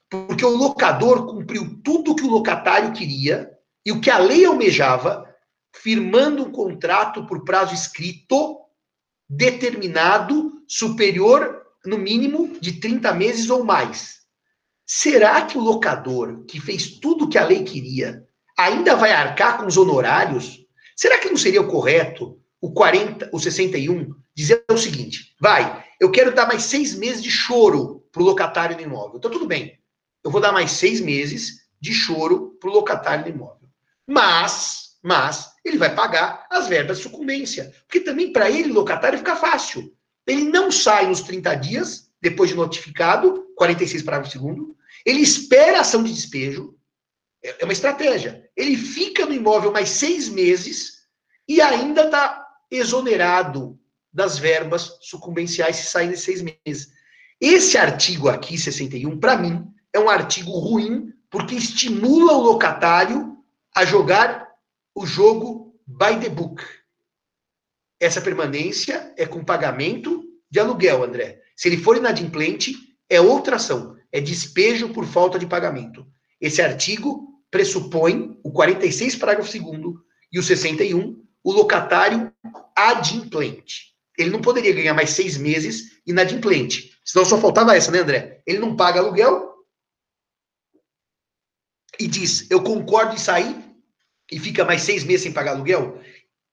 Porque 0.10 0.46
o 0.46 0.56
locador 0.56 1.26
cumpriu 1.26 1.82
tudo 1.84 2.12
o 2.12 2.16
que 2.16 2.24
o 2.24 2.30
locatário 2.30 2.94
queria 2.94 3.50
e 3.86 3.92
o 3.92 4.00
que 4.02 4.10
a 4.10 4.18
lei 4.18 4.46
almejava, 4.46 5.26
firmando 5.76 6.44
um 6.44 6.52
contrato 6.52 7.26
por 7.26 7.44
prazo 7.44 7.74
escrito 7.74 8.60
determinado, 9.30 10.64
superior, 10.68 11.62
no 11.86 11.98
mínimo, 11.98 12.58
de 12.60 12.80
30 12.80 13.14
meses 13.14 13.50
ou 13.50 13.64
mais. 13.64 14.18
Será 14.88 15.42
que 15.44 15.58
o 15.58 15.62
locador, 15.62 16.46
que 16.46 16.60
fez 16.60 16.92
tudo 17.00 17.26
o 17.26 17.30
que 17.30 17.38
a 17.38 17.46
lei 17.46 17.64
queria, 17.64 18.24
ainda 18.58 18.96
vai 18.96 19.12
arcar 19.12 19.58
com 19.58 19.66
os 19.66 19.78
honorários? 19.78 20.66
Será 20.96 21.18
que 21.20 21.30
não 21.30 21.38
seria 21.38 21.62
o 21.62 21.68
correto, 21.68 22.40
o 22.62 22.72
40, 22.72 23.30
o 23.32 23.40
61, 23.40 24.16
dizer 24.34 24.64
o 24.72 24.78
seguinte: 24.78 25.36
vai, 25.40 25.84
eu 26.00 26.10
quero 26.10 26.34
dar 26.34 26.48
mais 26.48 26.64
seis 26.64 26.96
meses 26.96 27.22
de 27.22 27.30
choro 27.30 28.04
para 28.12 28.24
o 28.24 28.26
locatário 28.26 28.76
do 28.76 28.82
imóvel. 28.82 29.18
Então, 29.18 29.30
tudo 29.30 29.46
bem 29.46 29.78
eu 30.28 30.32
vou 30.32 30.42
dar 30.42 30.52
mais 30.52 30.72
seis 30.72 31.00
meses 31.00 31.62
de 31.80 31.94
choro 31.94 32.58
para 32.60 32.70
o 32.70 32.74
locatário 32.74 33.24
do 33.24 33.30
imóvel. 33.30 33.70
Mas, 34.06 34.98
mas, 35.02 35.52
ele 35.64 35.78
vai 35.78 35.96
pagar 35.96 36.46
as 36.52 36.68
verbas 36.68 36.98
de 36.98 37.04
sucumbência. 37.04 37.74
Porque 37.88 38.02
também 38.02 38.34
para 38.34 38.50
ele, 38.50 38.74
locatário, 38.74 39.18
fica 39.18 39.38
fácil. 39.38 39.90
Ele 40.28 40.44
não 40.44 40.70
sai 40.70 41.08
nos 41.08 41.22
30 41.22 41.56
dias, 41.56 42.12
depois 42.22 42.50
de 42.50 42.58
notificado, 42.58 43.46
46 43.56 44.04
parágrafo 44.04 44.32
segundo, 44.32 44.76
ele 45.08 45.22
espera 45.22 45.78
a 45.78 45.82
ação 45.82 46.04
de 46.04 46.14
despejo, 46.14 46.78
é, 47.42 47.62
é 47.62 47.64
uma 47.64 47.72
estratégia. 47.72 48.46
Ele 48.58 48.76
fica 48.76 49.26
no 49.26 49.34
imóvel 49.34 49.72
mais 49.72 49.88
seis 49.88 50.28
meses 50.28 50.98
e 51.48 51.62
ainda 51.62 52.04
está 52.04 52.46
exonerado 52.70 53.80
das 54.12 54.38
verbas 54.38 54.98
sucumbenciais 55.02 55.78
se 55.78 55.86
sair 55.86 56.08
nesses 56.08 56.26
seis 56.26 56.42
meses. 56.42 56.90
Esse 57.40 57.78
artigo 57.78 58.28
aqui, 58.28 58.58
61, 58.58 59.18
para 59.18 59.38
mim, 59.38 59.66
é 59.94 60.00
um 60.00 60.10
artigo 60.10 60.52
ruim 60.52 61.14
porque 61.30 61.56
estimula 61.56 62.34
o 62.34 62.42
locatário 62.42 63.38
a 63.74 63.86
jogar 63.86 64.46
o 64.94 65.06
jogo 65.06 65.80
by 65.88 66.20
the 66.20 66.28
book. 66.28 66.62
Essa 67.98 68.20
permanência 68.20 69.14
é 69.16 69.26
com 69.26 69.42
pagamento 69.42 70.22
de 70.52 70.60
aluguel, 70.60 71.02
André. 71.02 71.42
Se 71.56 71.70
ele 71.70 71.78
for 71.78 71.96
inadimplente, 71.96 72.76
é 73.10 73.22
outra 73.22 73.56
ação, 73.56 73.97
é 74.18 74.22
despejo 74.22 74.90
por 74.90 75.06
falta 75.06 75.38
de 75.38 75.46
pagamento. 75.46 76.06
Esse 76.42 76.60
artigo 76.60 77.40
pressupõe 77.52 78.40
o 78.44 78.52
46, 78.52 79.16
parágrafo 79.16 79.52
2 79.52 79.96
e 80.34 80.40
o 80.40 80.44
61, 80.44 81.24
o 81.44 81.52
locatário 81.52 82.34
adimplente. 82.76 83.94
Ele 84.18 84.32
não 84.32 84.42
poderia 84.42 84.74
ganhar 84.74 84.96
mais 84.96 85.12
seis 85.12 85.38
meses 85.38 86.02
inadimplente. 86.06 86.98
Senão 87.06 87.24
só 87.24 87.40
faltava 87.40 87.76
essa, 87.76 87.92
né, 87.92 88.00
André? 88.00 88.42
Ele 88.48 88.58
não 88.58 88.76
paga 88.76 89.00
aluguel, 89.00 89.54
e 92.00 92.08
diz, 92.08 92.50
eu 92.50 92.64
concordo 92.64 93.14
em 93.14 93.20
sair 93.20 93.56
e 94.32 94.40
fica 94.40 94.66
mais 94.66 94.82
seis 94.82 95.04
meses 95.04 95.22
sem 95.22 95.32
pagar 95.32 95.52
aluguel, 95.52 96.02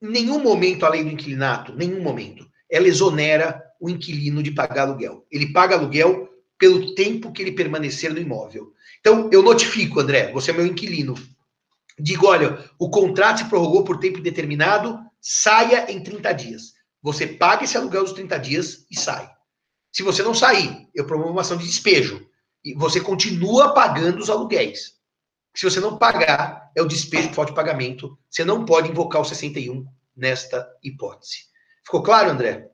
em 0.03 0.09
nenhum 0.09 0.39
momento 0.39 0.85
a 0.85 0.91
lei 0.91 1.03
do 1.03 1.11
inquilinato, 1.11 1.75
nenhum 1.75 2.03
momento, 2.03 2.47
ela 2.71 2.89
exonera 2.89 3.63
o 3.81 3.89
inquilino 3.89 4.43
de 4.43 4.51
pagar 4.51 4.83
aluguel. 4.83 5.27
Ele 5.31 5.53
paga 5.53 5.77
aluguel 5.77 6.34
pelo 6.65 6.95
tempo 6.95 7.31
que 7.31 7.43
ele 7.43 7.53
permanecer 7.53 8.11
no 8.11 8.19
imóvel. 8.19 8.73
Então, 8.99 9.29
eu 9.31 9.43
notifico, 9.43 10.01
André, 10.01 10.33
você 10.33 10.51
é 10.51 10.55
meu 10.55 10.65
inquilino. 10.65 11.15
Digo, 11.99 12.27
olha, 12.27 12.59
o 12.79 12.89
contrato 12.89 13.41
se 13.41 13.45
prorrogou 13.51 13.85
por 13.85 13.99
tempo 13.99 14.19
determinado, 14.19 14.99
saia 15.21 15.93
em 15.93 16.03
30 16.03 16.33
dias. 16.33 16.73
Você 17.03 17.27
paga 17.27 17.65
esse 17.65 17.77
aluguel 17.77 18.03
dos 18.03 18.15
30 18.15 18.39
dias 18.39 18.87
e 18.91 18.99
sai. 18.99 19.31
Se 19.93 20.03
você 20.03 20.23
não 20.23 20.33
sair, 20.33 20.89
eu 20.95 21.05
promovo 21.05 21.33
uma 21.33 21.43
ação 21.43 21.59
de 21.59 21.67
despejo. 21.67 22.27
E 22.65 22.73
você 22.73 22.99
continua 22.99 23.75
pagando 23.75 24.21
os 24.21 24.31
aluguéis. 24.31 24.95
Se 25.55 25.69
você 25.69 25.81
não 25.81 25.99
pagar, 25.99 26.73
é 26.75 26.81
o 26.81 26.89
despejo 26.89 27.29
por 27.29 27.35
falta 27.35 27.51
de 27.51 27.57
pagamento. 27.57 28.19
Você 28.31 28.43
não 28.43 28.65
pode 28.65 28.91
invocar 28.91 29.21
o 29.21 29.25
61 29.27 29.85
nesta 30.17 30.67
hipótese. 30.83 31.41
Ficou 31.85 32.03
claro, 32.03 32.31
André? 32.31 32.71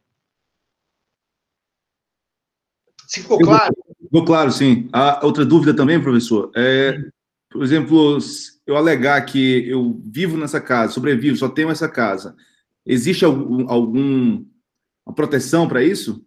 Se 3.10 3.22
ficou 3.22 3.40
claro? 3.40 3.74
Ficou 4.00 4.24
claro, 4.24 4.52
sim. 4.52 4.88
A 4.92 5.26
outra 5.26 5.44
dúvida 5.44 5.74
também, 5.74 6.00
professor, 6.00 6.52
é 6.54 6.96
por 7.50 7.64
exemplo, 7.64 8.16
eu 8.64 8.76
alegar 8.76 9.20
que 9.22 9.68
eu 9.68 10.00
vivo 10.04 10.36
nessa 10.36 10.60
casa, 10.60 10.92
sobrevivo, 10.92 11.36
só 11.36 11.48
tenho 11.48 11.70
essa 11.70 11.88
casa, 11.88 12.36
existe 12.86 13.24
algum, 13.24 13.68
algum 13.68 14.44
proteção 15.16 15.66
para 15.66 15.82
isso? 15.82 16.24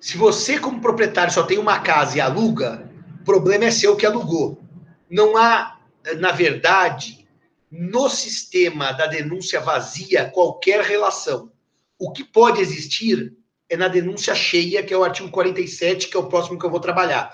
Se 0.00 0.18
você, 0.18 0.58
como 0.58 0.80
proprietário, 0.80 1.32
só 1.32 1.44
tem 1.44 1.58
uma 1.58 1.78
casa 1.78 2.18
e 2.18 2.20
aluga, 2.20 2.90
o 3.20 3.24
problema 3.24 3.66
é 3.66 3.70
seu 3.70 3.94
que 3.94 4.04
alugou. 4.04 4.60
Não 5.08 5.36
há, 5.36 5.78
na 6.18 6.32
verdade, 6.32 7.28
no 7.70 8.08
sistema 8.08 8.90
da 8.90 9.06
denúncia 9.06 9.60
vazia 9.60 10.28
qualquer 10.28 10.82
relação. 10.82 11.52
O 11.96 12.10
que 12.10 12.24
pode 12.24 12.60
existir 12.60 13.32
é 13.72 13.76
na 13.76 13.88
denúncia 13.88 14.34
cheia, 14.34 14.82
que 14.82 14.92
é 14.92 14.96
o 14.96 15.02
artigo 15.02 15.30
47, 15.30 16.08
que 16.08 16.16
é 16.16 16.20
o 16.20 16.26
próximo 16.26 16.58
que 16.58 16.66
eu 16.66 16.70
vou 16.70 16.78
trabalhar, 16.78 17.32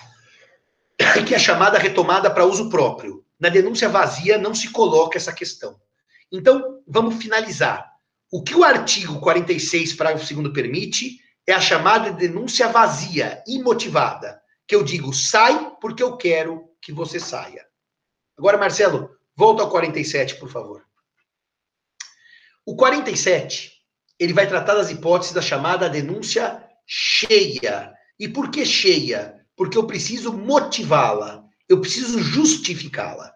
que 1.27 1.35
é 1.35 1.39
chamada 1.39 1.79
retomada 1.79 2.31
para 2.31 2.45
uso 2.45 2.69
próprio. 2.69 3.25
Na 3.41 3.49
denúncia 3.49 3.89
vazia 3.89 4.39
não 4.39 4.55
se 4.55 4.71
coloca 4.71 5.19
essa 5.19 5.33
questão. 5.33 5.81
Então, 6.31 6.81
vamos 6.87 7.17
finalizar. 7.17 7.91
O 8.31 8.43
que 8.43 8.55
o 8.55 8.63
artigo 8.63 9.19
46, 9.19 9.95
parágrafo 9.95 10.33
2 10.33 10.53
permite 10.53 11.19
é 11.45 11.53
a 11.53 11.61
chamada 11.61 12.13
de 12.13 12.29
denúncia 12.29 12.69
vazia, 12.69 13.43
imotivada, 13.45 14.41
que 14.65 14.77
eu 14.77 14.85
digo, 14.85 15.13
sai 15.13 15.73
porque 15.81 16.05
eu 16.05 16.17
quero 16.17 16.69
que 16.81 16.93
você 16.93 17.19
saia. 17.19 17.67
Agora, 18.37 18.59
Marcelo, 18.59 19.11
volta 19.35 19.65
ao 19.65 19.71
47, 19.71 20.37
por 20.37 20.49
favor. 20.49 20.85
O 22.65 22.77
47, 22.77 23.73
ele 24.19 24.33
vai 24.33 24.47
tratar 24.47 24.75
das 24.75 24.91
hipóteses 24.91 25.33
da 25.33 25.41
chamada 25.41 25.89
denúncia 25.89 26.63
cheia. 26.87 27.93
E 28.19 28.29
por 28.29 28.51
que 28.51 28.65
cheia? 28.65 29.35
Porque 29.57 29.79
eu 29.79 29.87
preciso 29.87 30.33
motivá-la, 30.33 31.45
eu 31.69 31.81
preciso 31.81 32.21
justificá-la. 32.21 33.33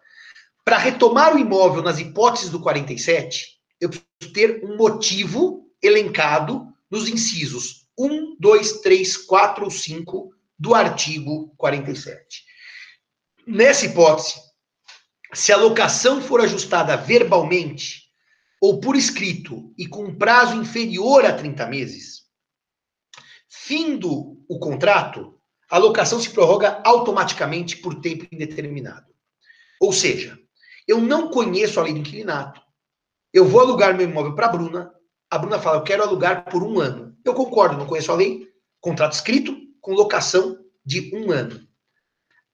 Para 0.65 0.79
retomar 0.79 1.35
o 1.35 1.39
imóvel 1.39 1.83
nas 1.83 1.99
hipóteses 1.99 2.51
do 2.51 2.61
47, 2.61 3.47
eu 3.81 3.89
preciso 3.89 4.33
ter 4.33 4.65
um 4.65 4.77
motivo 4.77 5.69
elencado 5.83 6.67
nos 6.91 7.09
incisos 7.09 7.87
1, 7.99 8.37
2, 8.39 8.81
3, 8.81 9.17
4 9.19 9.65
ou 9.65 9.71
5 9.71 10.31
do 10.59 10.75
artigo 10.75 11.53
47. 11.57 12.45
Nessa 13.47 13.87
hipótese, 13.87 14.41
se 15.33 15.53
a 15.53 15.57
locação 15.57 16.23
for 16.23 16.41
ajustada 16.41 16.97
verbalmente 16.97 18.02
ou 18.63 18.79
por 18.79 18.95
escrito 18.95 19.75
e 19.77 19.89
com 19.89 20.15
prazo 20.15 20.55
inferior 20.55 21.25
a 21.25 21.33
30 21.33 21.67
meses, 21.67 22.23
findo 23.49 24.41
o 24.49 24.57
contrato, 24.61 25.37
a 25.69 25.79
locação 25.79 26.21
se 26.21 26.31
prorroga 26.31 26.81
automaticamente 26.85 27.79
por 27.79 28.01
tempo 28.01 28.25
indeterminado. 28.31 29.13
Ou 29.81 29.93
seja, 29.93 30.39
eu 30.87 31.01
não 31.01 31.29
conheço 31.29 31.81
a 31.81 31.83
lei 31.83 31.93
do 31.93 31.99
inquilinato, 31.99 32.63
eu 33.33 33.45
vou 33.45 33.63
alugar 33.63 33.97
meu 33.97 34.09
imóvel 34.09 34.37
para 34.37 34.47
a 34.47 34.53
Bruna. 34.53 34.95
A 35.29 35.39
Bruna 35.39 35.59
fala, 35.59 35.79
eu 35.79 35.83
quero 35.83 36.05
alugar 36.05 36.45
por 36.49 36.63
um 36.63 36.79
ano. 36.79 37.17
Eu 37.25 37.35
concordo, 37.35 37.77
não 37.77 37.87
conheço 37.87 38.13
a 38.13 38.15
lei. 38.15 38.47
Contrato 38.81 39.15
escrito 39.15 39.57
com 39.81 39.93
locação 39.93 40.57
de 40.85 41.11
um 41.17 41.33
ano. 41.33 41.67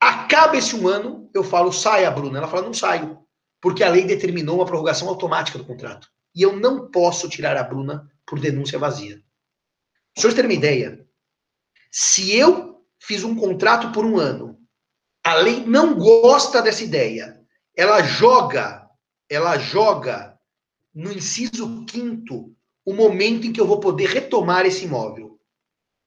Acaba 0.01 0.57
esse 0.57 0.75
um 0.75 0.89
ano, 0.89 1.29
eu 1.35 1.45
falo, 1.45 1.71
saia, 1.71 2.11
Bruna. 2.11 2.39
Ela 2.39 2.49
fala, 2.49 2.63
não 2.63 2.73
saio, 2.73 3.19
porque 3.61 3.83
a 3.83 3.89
lei 3.89 4.05
determinou 4.05 4.57
uma 4.57 4.67
prorrogação 4.67 5.09
automática 5.09 5.59
do 5.59 5.65
contrato. 5.65 6.09
E 6.35 6.43
eu 6.43 6.57
não 6.57 6.91
posso 6.91 7.29
tirar 7.29 7.57
a 7.57 7.63
Bruna 7.63 8.11
por 8.27 8.39
denúncia 8.39 8.79
vazia. 8.79 9.23
Os 10.17 10.23
senhores 10.23 10.35
terem 10.35 10.51
uma 10.51 10.57
ideia? 10.57 11.07
Se 11.91 12.37
eu 12.37 12.85
fiz 13.01 13.25
um 13.25 13.35
contrato 13.35 13.91
por 13.93 14.05
um 14.05 14.19
ano, 14.19 14.59
a 15.25 15.35
lei 15.35 15.65
não 15.65 15.95
gosta 15.97 16.63
dessa 16.63 16.85
ideia. 16.85 17.41
Ela 17.77 18.03
joga, 18.03 18.89
ela 19.29 19.59
joga 19.59 20.39
no 20.95 21.13
inciso 21.13 21.85
quinto, 21.85 22.55
o 22.85 22.93
momento 22.93 23.47
em 23.47 23.53
que 23.53 23.61
eu 23.61 23.67
vou 23.67 23.81
poder 23.81 24.09
retomar 24.09 24.67
esse 24.67 24.85
imóvel. 24.85 25.39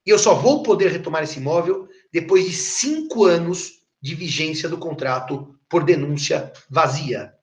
E 0.06 0.10
eu 0.10 0.17
só 0.17 0.34
vou 0.34 0.63
poder 0.63 0.91
retomar 0.91 1.23
esse 1.23 1.39
imóvel 1.39 1.88
depois 2.12 2.45
de 2.45 2.54
cinco 2.54 3.26
anos 3.26 3.82
de 4.02 4.15
vigência 4.15 4.67
do 4.67 4.78
contrato 4.78 5.56
por 5.69 5.84
denúncia 5.84 6.52
vazia. 6.69 7.34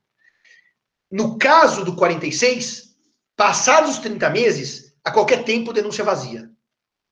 No 1.11 1.38
caso 1.38 1.85
do 1.85 1.97
46, 1.97 2.94
passados 3.37 3.92
os 3.92 3.99
30 3.99 4.29
meses, 4.31 4.94
a 5.03 5.11
qualquer 5.11 5.44
tempo 5.44 5.73
denúncia 5.73 6.05
vazia. 6.05 6.51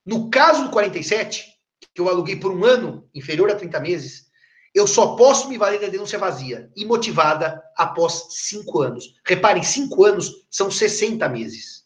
No 0.05 0.29
caso 0.29 0.65
do 0.65 0.69
47, 0.69 1.45
que 1.93 2.01
eu 2.01 2.07
aluguei 2.07 2.35
por 2.35 2.51
um 2.51 2.63
ano, 2.63 3.09
inferior 3.13 3.49
a 3.49 3.55
30 3.55 3.79
meses, 3.79 4.27
eu 4.73 4.85
só 4.85 5.15
posso 5.15 5.49
me 5.49 5.57
valer 5.57 5.81
da 5.81 5.87
denúncia 5.87 6.19
vazia 6.19 6.71
e 6.75 6.85
motivada 6.85 7.59
após 7.75 8.27
cinco 8.29 8.81
anos. 8.81 9.15
Reparem, 9.25 9.63
cinco 9.63 10.05
anos 10.05 10.45
são 10.51 10.69
60 10.69 11.27
meses. 11.29 11.85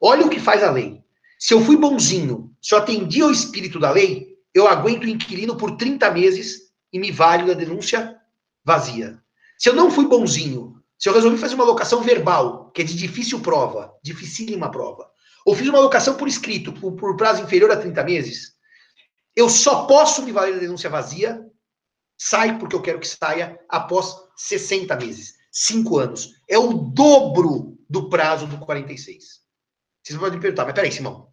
Olha 0.00 0.26
o 0.26 0.28
que 0.28 0.40
faz 0.40 0.62
a 0.64 0.70
lei. 0.70 1.00
Se 1.38 1.54
eu 1.54 1.60
fui 1.60 1.76
bonzinho, 1.76 2.52
se 2.60 2.74
eu 2.74 2.78
atendi 2.78 3.22
ao 3.22 3.30
espírito 3.30 3.78
da 3.78 3.92
lei, 3.92 4.34
eu 4.52 4.66
aguento 4.66 5.04
o 5.04 5.08
inquilino 5.08 5.56
por 5.56 5.76
30 5.76 6.10
meses 6.10 6.72
e 6.92 6.98
me 6.98 7.12
valho 7.12 7.46
da 7.46 7.54
denúncia 7.54 8.16
vazia. 8.64 9.22
Se 9.56 9.68
eu 9.68 9.74
não 9.74 9.90
fui 9.90 10.06
bonzinho, 10.06 10.73
se 11.04 11.10
eu 11.10 11.12
resolvi 11.12 11.36
fazer 11.36 11.54
uma 11.54 11.64
locação 11.64 12.00
verbal, 12.00 12.70
que 12.70 12.80
é 12.80 12.84
de 12.84 12.94
difícil 12.94 13.40
prova, 13.40 13.92
dificílima 14.02 14.70
prova, 14.70 15.06
ou 15.44 15.54
fiz 15.54 15.68
uma 15.68 15.78
locação 15.78 16.16
por 16.16 16.26
escrito, 16.26 16.72
por, 16.72 16.92
por 16.92 17.14
prazo 17.14 17.42
inferior 17.42 17.70
a 17.70 17.76
30 17.76 18.02
meses, 18.04 18.54
eu 19.36 19.50
só 19.50 19.84
posso 19.84 20.22
me 20.22 20.32
valer 20.32 20.54
da 20.54 20.60
denúncia 20.60 20.88
vazia 20.88 21.44
Sai 22.18 22.58
porque 22.58 22.74
eu 22.74 22.82
quero 22.82 23.00
que 23.00 23.08
saia 23.08 23.58
após 23.68 24.14
60 24.36 24.94
meses. 24.96 25.34
Cinco 25.50 25.98
anos. 25.98 26.30
É 26.48 26.58
o 26.58 26.72
dobro 26.72 27.76
do 27.88 28.08
prazo 28.08 28.46
do 28.46 28.58
46. 28.58 29.42
Vocês 30.02 30.18
podem 30.18 30.36
me 30.36 30.40
perguntar, 30.40 30.64
mas 30.64 30.74
peraí, 30.74 30.92
Simão. 30.92 31.28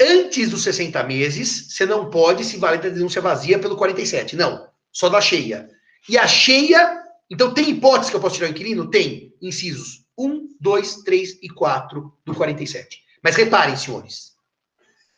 Antes 0.00 0.50
dos 0.50 0.62
60 0.62 1.02
meses, 1.04 1.74
você 1.74 1.84
não 1.84 2.08
pode 2.08 2.44
se 2.44 2.56
valer 2.56 2.80
da 2.80 2.88
denúncia 2.88 3.20
vazia 3.20 3.58
pelo 3.58 3.76
47. 3.76 4.34
Não. 4.36 4.68
Só 4.92 5.08
da 5.08 5.20
cheia. 5.20 5.68
E 6.08 6.16
a 6.16 6.26
cheia. 6.26 6.98
Então, 7.30 7.54
tem 7.54 7.70
hipótese 7.70 8.10
que 8.10 8.16
eu 8.16 8.20
posso 8.20 8.34
tirar 8.34 8.48
o 8.48 8.50
inquilino? 8.50 8.90
Tem. 8.90 9.32
Incisos 9.40 10.04
1, 10.18 10.56
2, 10.60 10.96
3 11.02 11.38
e 11.42 11.48
4 11.48 12.12
do 12.24 12.34
47. 12.34 12.98
Mas 13.22 13.36
reparem, 13.36 13.76
senhores. 13.76 14.30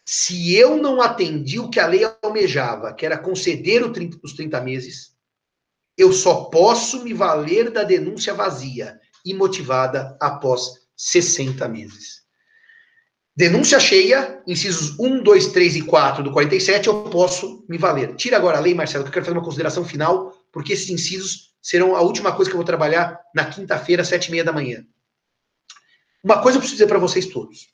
Se 0.05 0.55
eu 0.55 0.77
não 0.77 1.01
atendi 1.01 1.59
o 1.59 1.71
que 1.71 1.81
a 1.81 1.87
lei 1.87 2.03
almejava, 2.23 2.93
que 2.93 3.07
era 3.07 3.17
conceder 3.17 3.91
30, 3.91 4.19
os 4.23 4.33
30 4.35 4.61
meses, 4.61 5.13
eu 5.97 6.13
só 6.13 6.45
posso 6.45 7.05
me 7.05 7.15
valer 7.15 7.71
da 7.71 7.85
denúncia 7.85 8.35
vazia 8.35 8.99
e 9.25 9.33
motivada 9.33 10.17
após 10.21 10.83
60 10.97 11.67
meses. 11.69 12.23
Denúncia 13.35 13.81
cheia, 13.81 14.43
incisos 14.47 14.99
1, 14.99 15.23
2, 15.23 15.47
3 15.49 15.77
e 15.77 15.83
4 15.83 16.23
do 16.23 16.33
47, 16.33 16.89
eu 16.89 17.05
posso 17.05 17.65
me 17.69 17.79
valer. 17.79 18.15
Tira 18.17 18.37
agora 18.37 18.59
a 18.59 18.61
lei, 18.61 18.75
Marcelo, 18.75 19.05
que 19.05 19.09
eu 19.09 19.13
quero 19.15 19.25
fazer 19.25 19.39
uma 19.39 19.45
consideração 19.45 19.85
final, 19.85 20.37
porque 20.53 20.73
esses 20.75 20.91
incisos 20.91 21.52
serão 21.63 21.95
a 21.95 22.01
última 22.01 22.35
coisa 22.35 22.51
que 22.51 22.55
eu 22.55 22.59
vou 22.59 22.67
trabalhar 22.67 23.19
na 23.35 23.45
quinta-feira, 23.45 24.05
sete 24.05 24.27
e 24.27 24.31
meia 24.33 24.45
da 24.45 24.53
manhã. 24.53 24.85
Uma 26.23 26.43
coisa 26.43 26.57
eu 26.57 26.61
preciso 26.61 26.79
dizer 26.79 26.89
para 26.89 26.99
vocês 26.99 27.27
todos. 27.27 27.69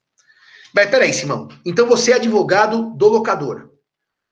Mas 0.74 0.90
peraí, 0.90 1.12
Simão. 1.12 1.48
Então 1.64 1.86
você 1.86 2.12
é 2.12 2.16
advogado 2.16 2.94
do 2.94 3.08
locador. 3.08 3.70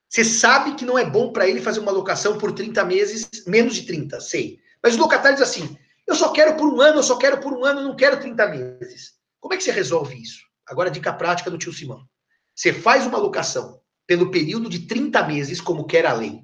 Você 0.09 0.25
sabe 0.25 0.75
que 0.75 0.85
não 0.85 0.99
é 0.99 1.05
bom 1.05 1.33
para 1.33 1.49
ele 1.49 1.61
fazer 1.61 1.81
uma 1.81 1.91
locação 1.91 2.39
por 2.39 2.53
30 2.53 2.85
meses, 2.85 3.29
menos 3.47 3.75
de 3.75 3.83
30, 3.83 4.21
sei. 4.21 4.61
Mas 4.83 4.95
o 4.95 4.99
locatário 4.99 5.37
diz 5.37 5.49
assim: 5.49 5.77
eu 6.07 6.15
só 6.15 6.31
quero 6.31 6.57
por 6.57 6.73
um 6.73 6.81
ano, 6.81 6.99
eu 6.99 7.03
só 7.03 7.17
quero 7.17 7.41
por 7.41 7.53
um 7.53 7.65
ano, 7.65 7.81
eu 7.81 7.85
não 7.85 7.97
quero 7.97 8.21
30 8.21 8.49
meses. 8.49 9.15
Como 9.41 9.53
é 9.53 9.57
que 9.57 9.65
você 9.65 9.73
resolve 9.73 10.21
isso? 10.21 10.41
Agora, 10.67 10.91
dica 10.91 11.13
prática 11.13 11.51
do 11.51 11.59
tio 11.59 11.73
Simão. 11.73 12.07
Você 12.55 12.73
faz 12.73 13.07
uma 13.07 13.19
locação 13.19 13.81
pelo 14.07 14.31
período 14.31 14.69
de 14.69 14.87
30 14.87 15.27
meses, 15.27 15.61
como 15.61 15.87
quer 15.87 16.07
a 16.07 16.13
lei. 16.13 16.41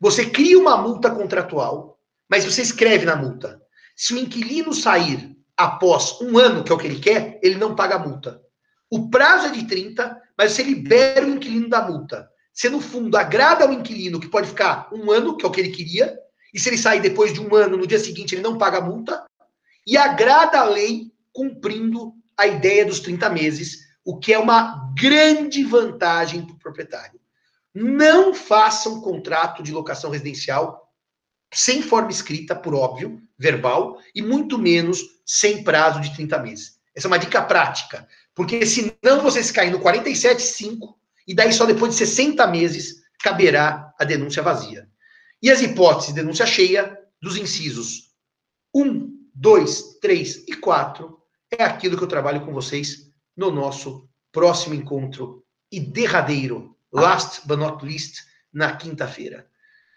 Você 0.00 0.30
cria 0.30 0.58
uma 0.58 0.78
multa 0.78 1.10
contratual, 1.10 1.99
mas 2.30 2.44
você 2.44 2.62
escreve 2.62 3.04
na 3.04 3.16
multa: 3.16 3.60
se 3.96 4.14
o 4.14 4.18
inquilino 4.18 4.72
sair 4.72 5.36
após 5.56 6.20
um 6.20 6.38
ano, 6.38 6.62
que 6.62 6.70
é 6.70 6.74
o 6.74 6.78
que 6.78 6.86
ele 6.86 7.00
quer, 7.00 7.40
ele 7.42 7.56
não 7.56 7.74
paga 7.74 7.96
a 7.96 7.98
multa. 7.98 8.40
O 8.88 9.10
prazo 9.10 9.48
é 9.48 9.50
de 9.50 9.66
30, 9.66 10.16
mas 10.38 10.52
você 10.52 10.62
libera 10.62 11.26
o 11.26 11.30
inquilino 11.30 11.68
da 11.68 11.82
multa. 11.82 12.28
Você, 12.52 12.68
no 12.68 12.80
fundo, 12.80 13.16
agrada 13.16 13.64
ao 13.64 13.72
inquilino, 13.72 14.20
que 14.20 14.28
pode 14.28 14.48
ficar 14.48 14.88
um 14.92 15.10
ano, 15.10 15.36
que 15.36 15.44
é 15.44 15.48
o 15.48 15.50
que 15.50 15.60
ele 15.60 15.70
queria, 15.70 16.18
e 16.52 16.58
se 16.58 16.68
ele 16.68 16.78
sair 16.78 17.00
depois 17.00 17.32
de 17.32 17.40
um 17.40 17.54
ano, 17.54 17.76
no 17.76 17.86
dia 17.86 17.98
seguinte, 17.98 18.34
ele 18.34 18.42
não 18.42 18.58
paga 18.58 18.78
a 18.78 18.80
multa, 18.80 19.24
e 19.86 19.96
agrada 19.96 20.58
a 20.58 20.64
lei 20.64 21.12
cumprindo 21.32 22.12
a 22.36 22.46
ideia 22.46 22.84
dos 22.84 23.00
30 23.00 23.30
meses, 23.30 23.78
o 24.04 24.18
que 24.18 24.32
é 24.32 24.38
uma 24.38 24.92
grande 24.98 25.62
vantagem 25.62 26.44
para 26.44 26.54
o 26.54 26.58
proprietário. 26.58 27.20
Não 27.72 28.34
façam 28.34 29.00
contrato 29.00 29.62
de 29.62 29.72
locação 29.72 30.10
residencial 30.10 30.79
sem 31.52 31.82
forma 31.82 32.10
escrita, 32.10 32.54
por 32.54 32.74
óbvio, 32.74 33.20
verbal, 33.38 33.98
e 34.14 34.22
muito 34.22 34.58
menos 34.58 35.00
sem 35.26 35.64
prazo 35.64 36.00
de 36.00 36.14
30 36.14 36.38
meses. 36.38 36.78
Essa 36.94 37.06
é 37.06 37.10
uma 37.10 37.18
dica 37.18 37.42
prática. 37.42 38.06
Porque 38.34 38.64
senão 38.64 39.20
vocês 39.22 39.50
caem 39.50 39.70
no 39.70 39.80
47,5 39.80 40.94
e 41.26 41.34
daí 41.34 41.52
só 41.52 41.66
depois 41.66 41.92
de 41.92 41.98
60 41.98 42.46
meses 42.46 43.02
caberá 43.22 43.92
a 43.98 44.04
denúncia 44.04 44.42
vazia. 44.42 44.88
E 45.42 45.50
as 45.50 45.60
hipóteses 45.60 46.08
de 46.08 46.20
denúncia 46.20 46.46
cheia 46.46 46.98
dos 47.20 47.36
incisos 47.36 48.10
1, 48.74 49.28
2, 49.34 49.98
3 50.00 50.44
e 50.48 50.54
4 50.56 51.18
é 51.50 51.64
aquilo 51.64 51.96
que 51.96 52.04
eu 52.04 52.08
trabalho 52.08 52.44
com 52.44 52.52
vocês 52.52 53.10
no 53.36 53.50
nosso 53.50 54.08
próximo 54.32 54.74
encontro 54.74 55.44
e 55.70 55.80
derradeiro, 55.80 56.76
last 56.92 57.46
but 57.46 57.58
not 57.58 57.84
least, 57.84 58.24
na 58.52 58.76
quinta-feira. 58.76 59.48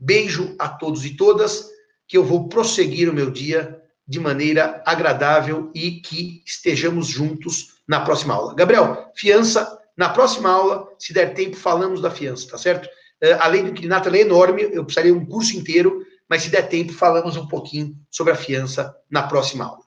Beijo 0.06 0.54
a 0.60 0.68
todos 0.68 1.06
e 1.06 1.16
todas, 1.16 1.70
que 2.06 2.18
eu 2.18 2.26
vou 2.26 2.50
prosseguir 2.50 3.10
o 3.10 3.14
meu 3.14 3.32
dia 3.32 3.82
de 4.06 4.20
maneira 4.20 4.84
agradável 4.86 5.72
e 5.74 6.02
que 6.02 6.44
estejamos 6.46 7.08
juntos 7.08 7.76
na 7.88 8.02
próxima 8.02 8.34
aula. 8.34 8.54
Gabriel, 8.54 9.10
fiança, 9.16 9.80
na 9.96 10.10
próxima 10.10 10.50
aula, 10.50 10.90
se 11.00 11.14
der 11.14 11.34
tempo, 11.34 11.56
falamos 11.56 12.02
da 12.02 12.12
fiança, 12.12 12.50
tá 12.50 12.58
certo? 12.58 12.86
Uh, 13.24 13.40
além 13.40 13.64
do 13.64 13.70
inquilinato, 13.70 14.10
ela 14.10 14.18
é 14.18 14.22
enorme, 14.22 14.64
eu 14.64 14.84
precisaria 14.84 15.16
um 15.16 15.26
curso 15.26 15.56
inteiro, 15.56 16.06
mas 16.28 16.44
se 16.44 16.50
der 16.50 16.68
tempo, 16.68 16.92
falamos 16.92 17.38
um 17.38 17.48
pouquinho 17.48 17.96
sobre 18.12 18.34
a 18.34 18.36
fiança 18.36 18.94
na 19.10 19.24
próxima 19.24 19.64
aula. 19.64 19.86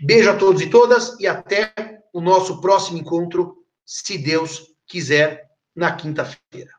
Beijo 0.00 0.30
a 0.30 0.36
todos 0.36 0.62
e 0.62 0.70
todas 0.70 1.20
e 1.20 1.26
até 1.26 1.70
o 2.14 2.20
nosso 2.22 2.62
próximo 2.62 2.96
encontro, 2.96 3.58
se 3.84 4.16
Deus 4.16 4.74
quiser, 4.86 5.50
na 5.76 5.92
quinta-feira. 5.92 6.72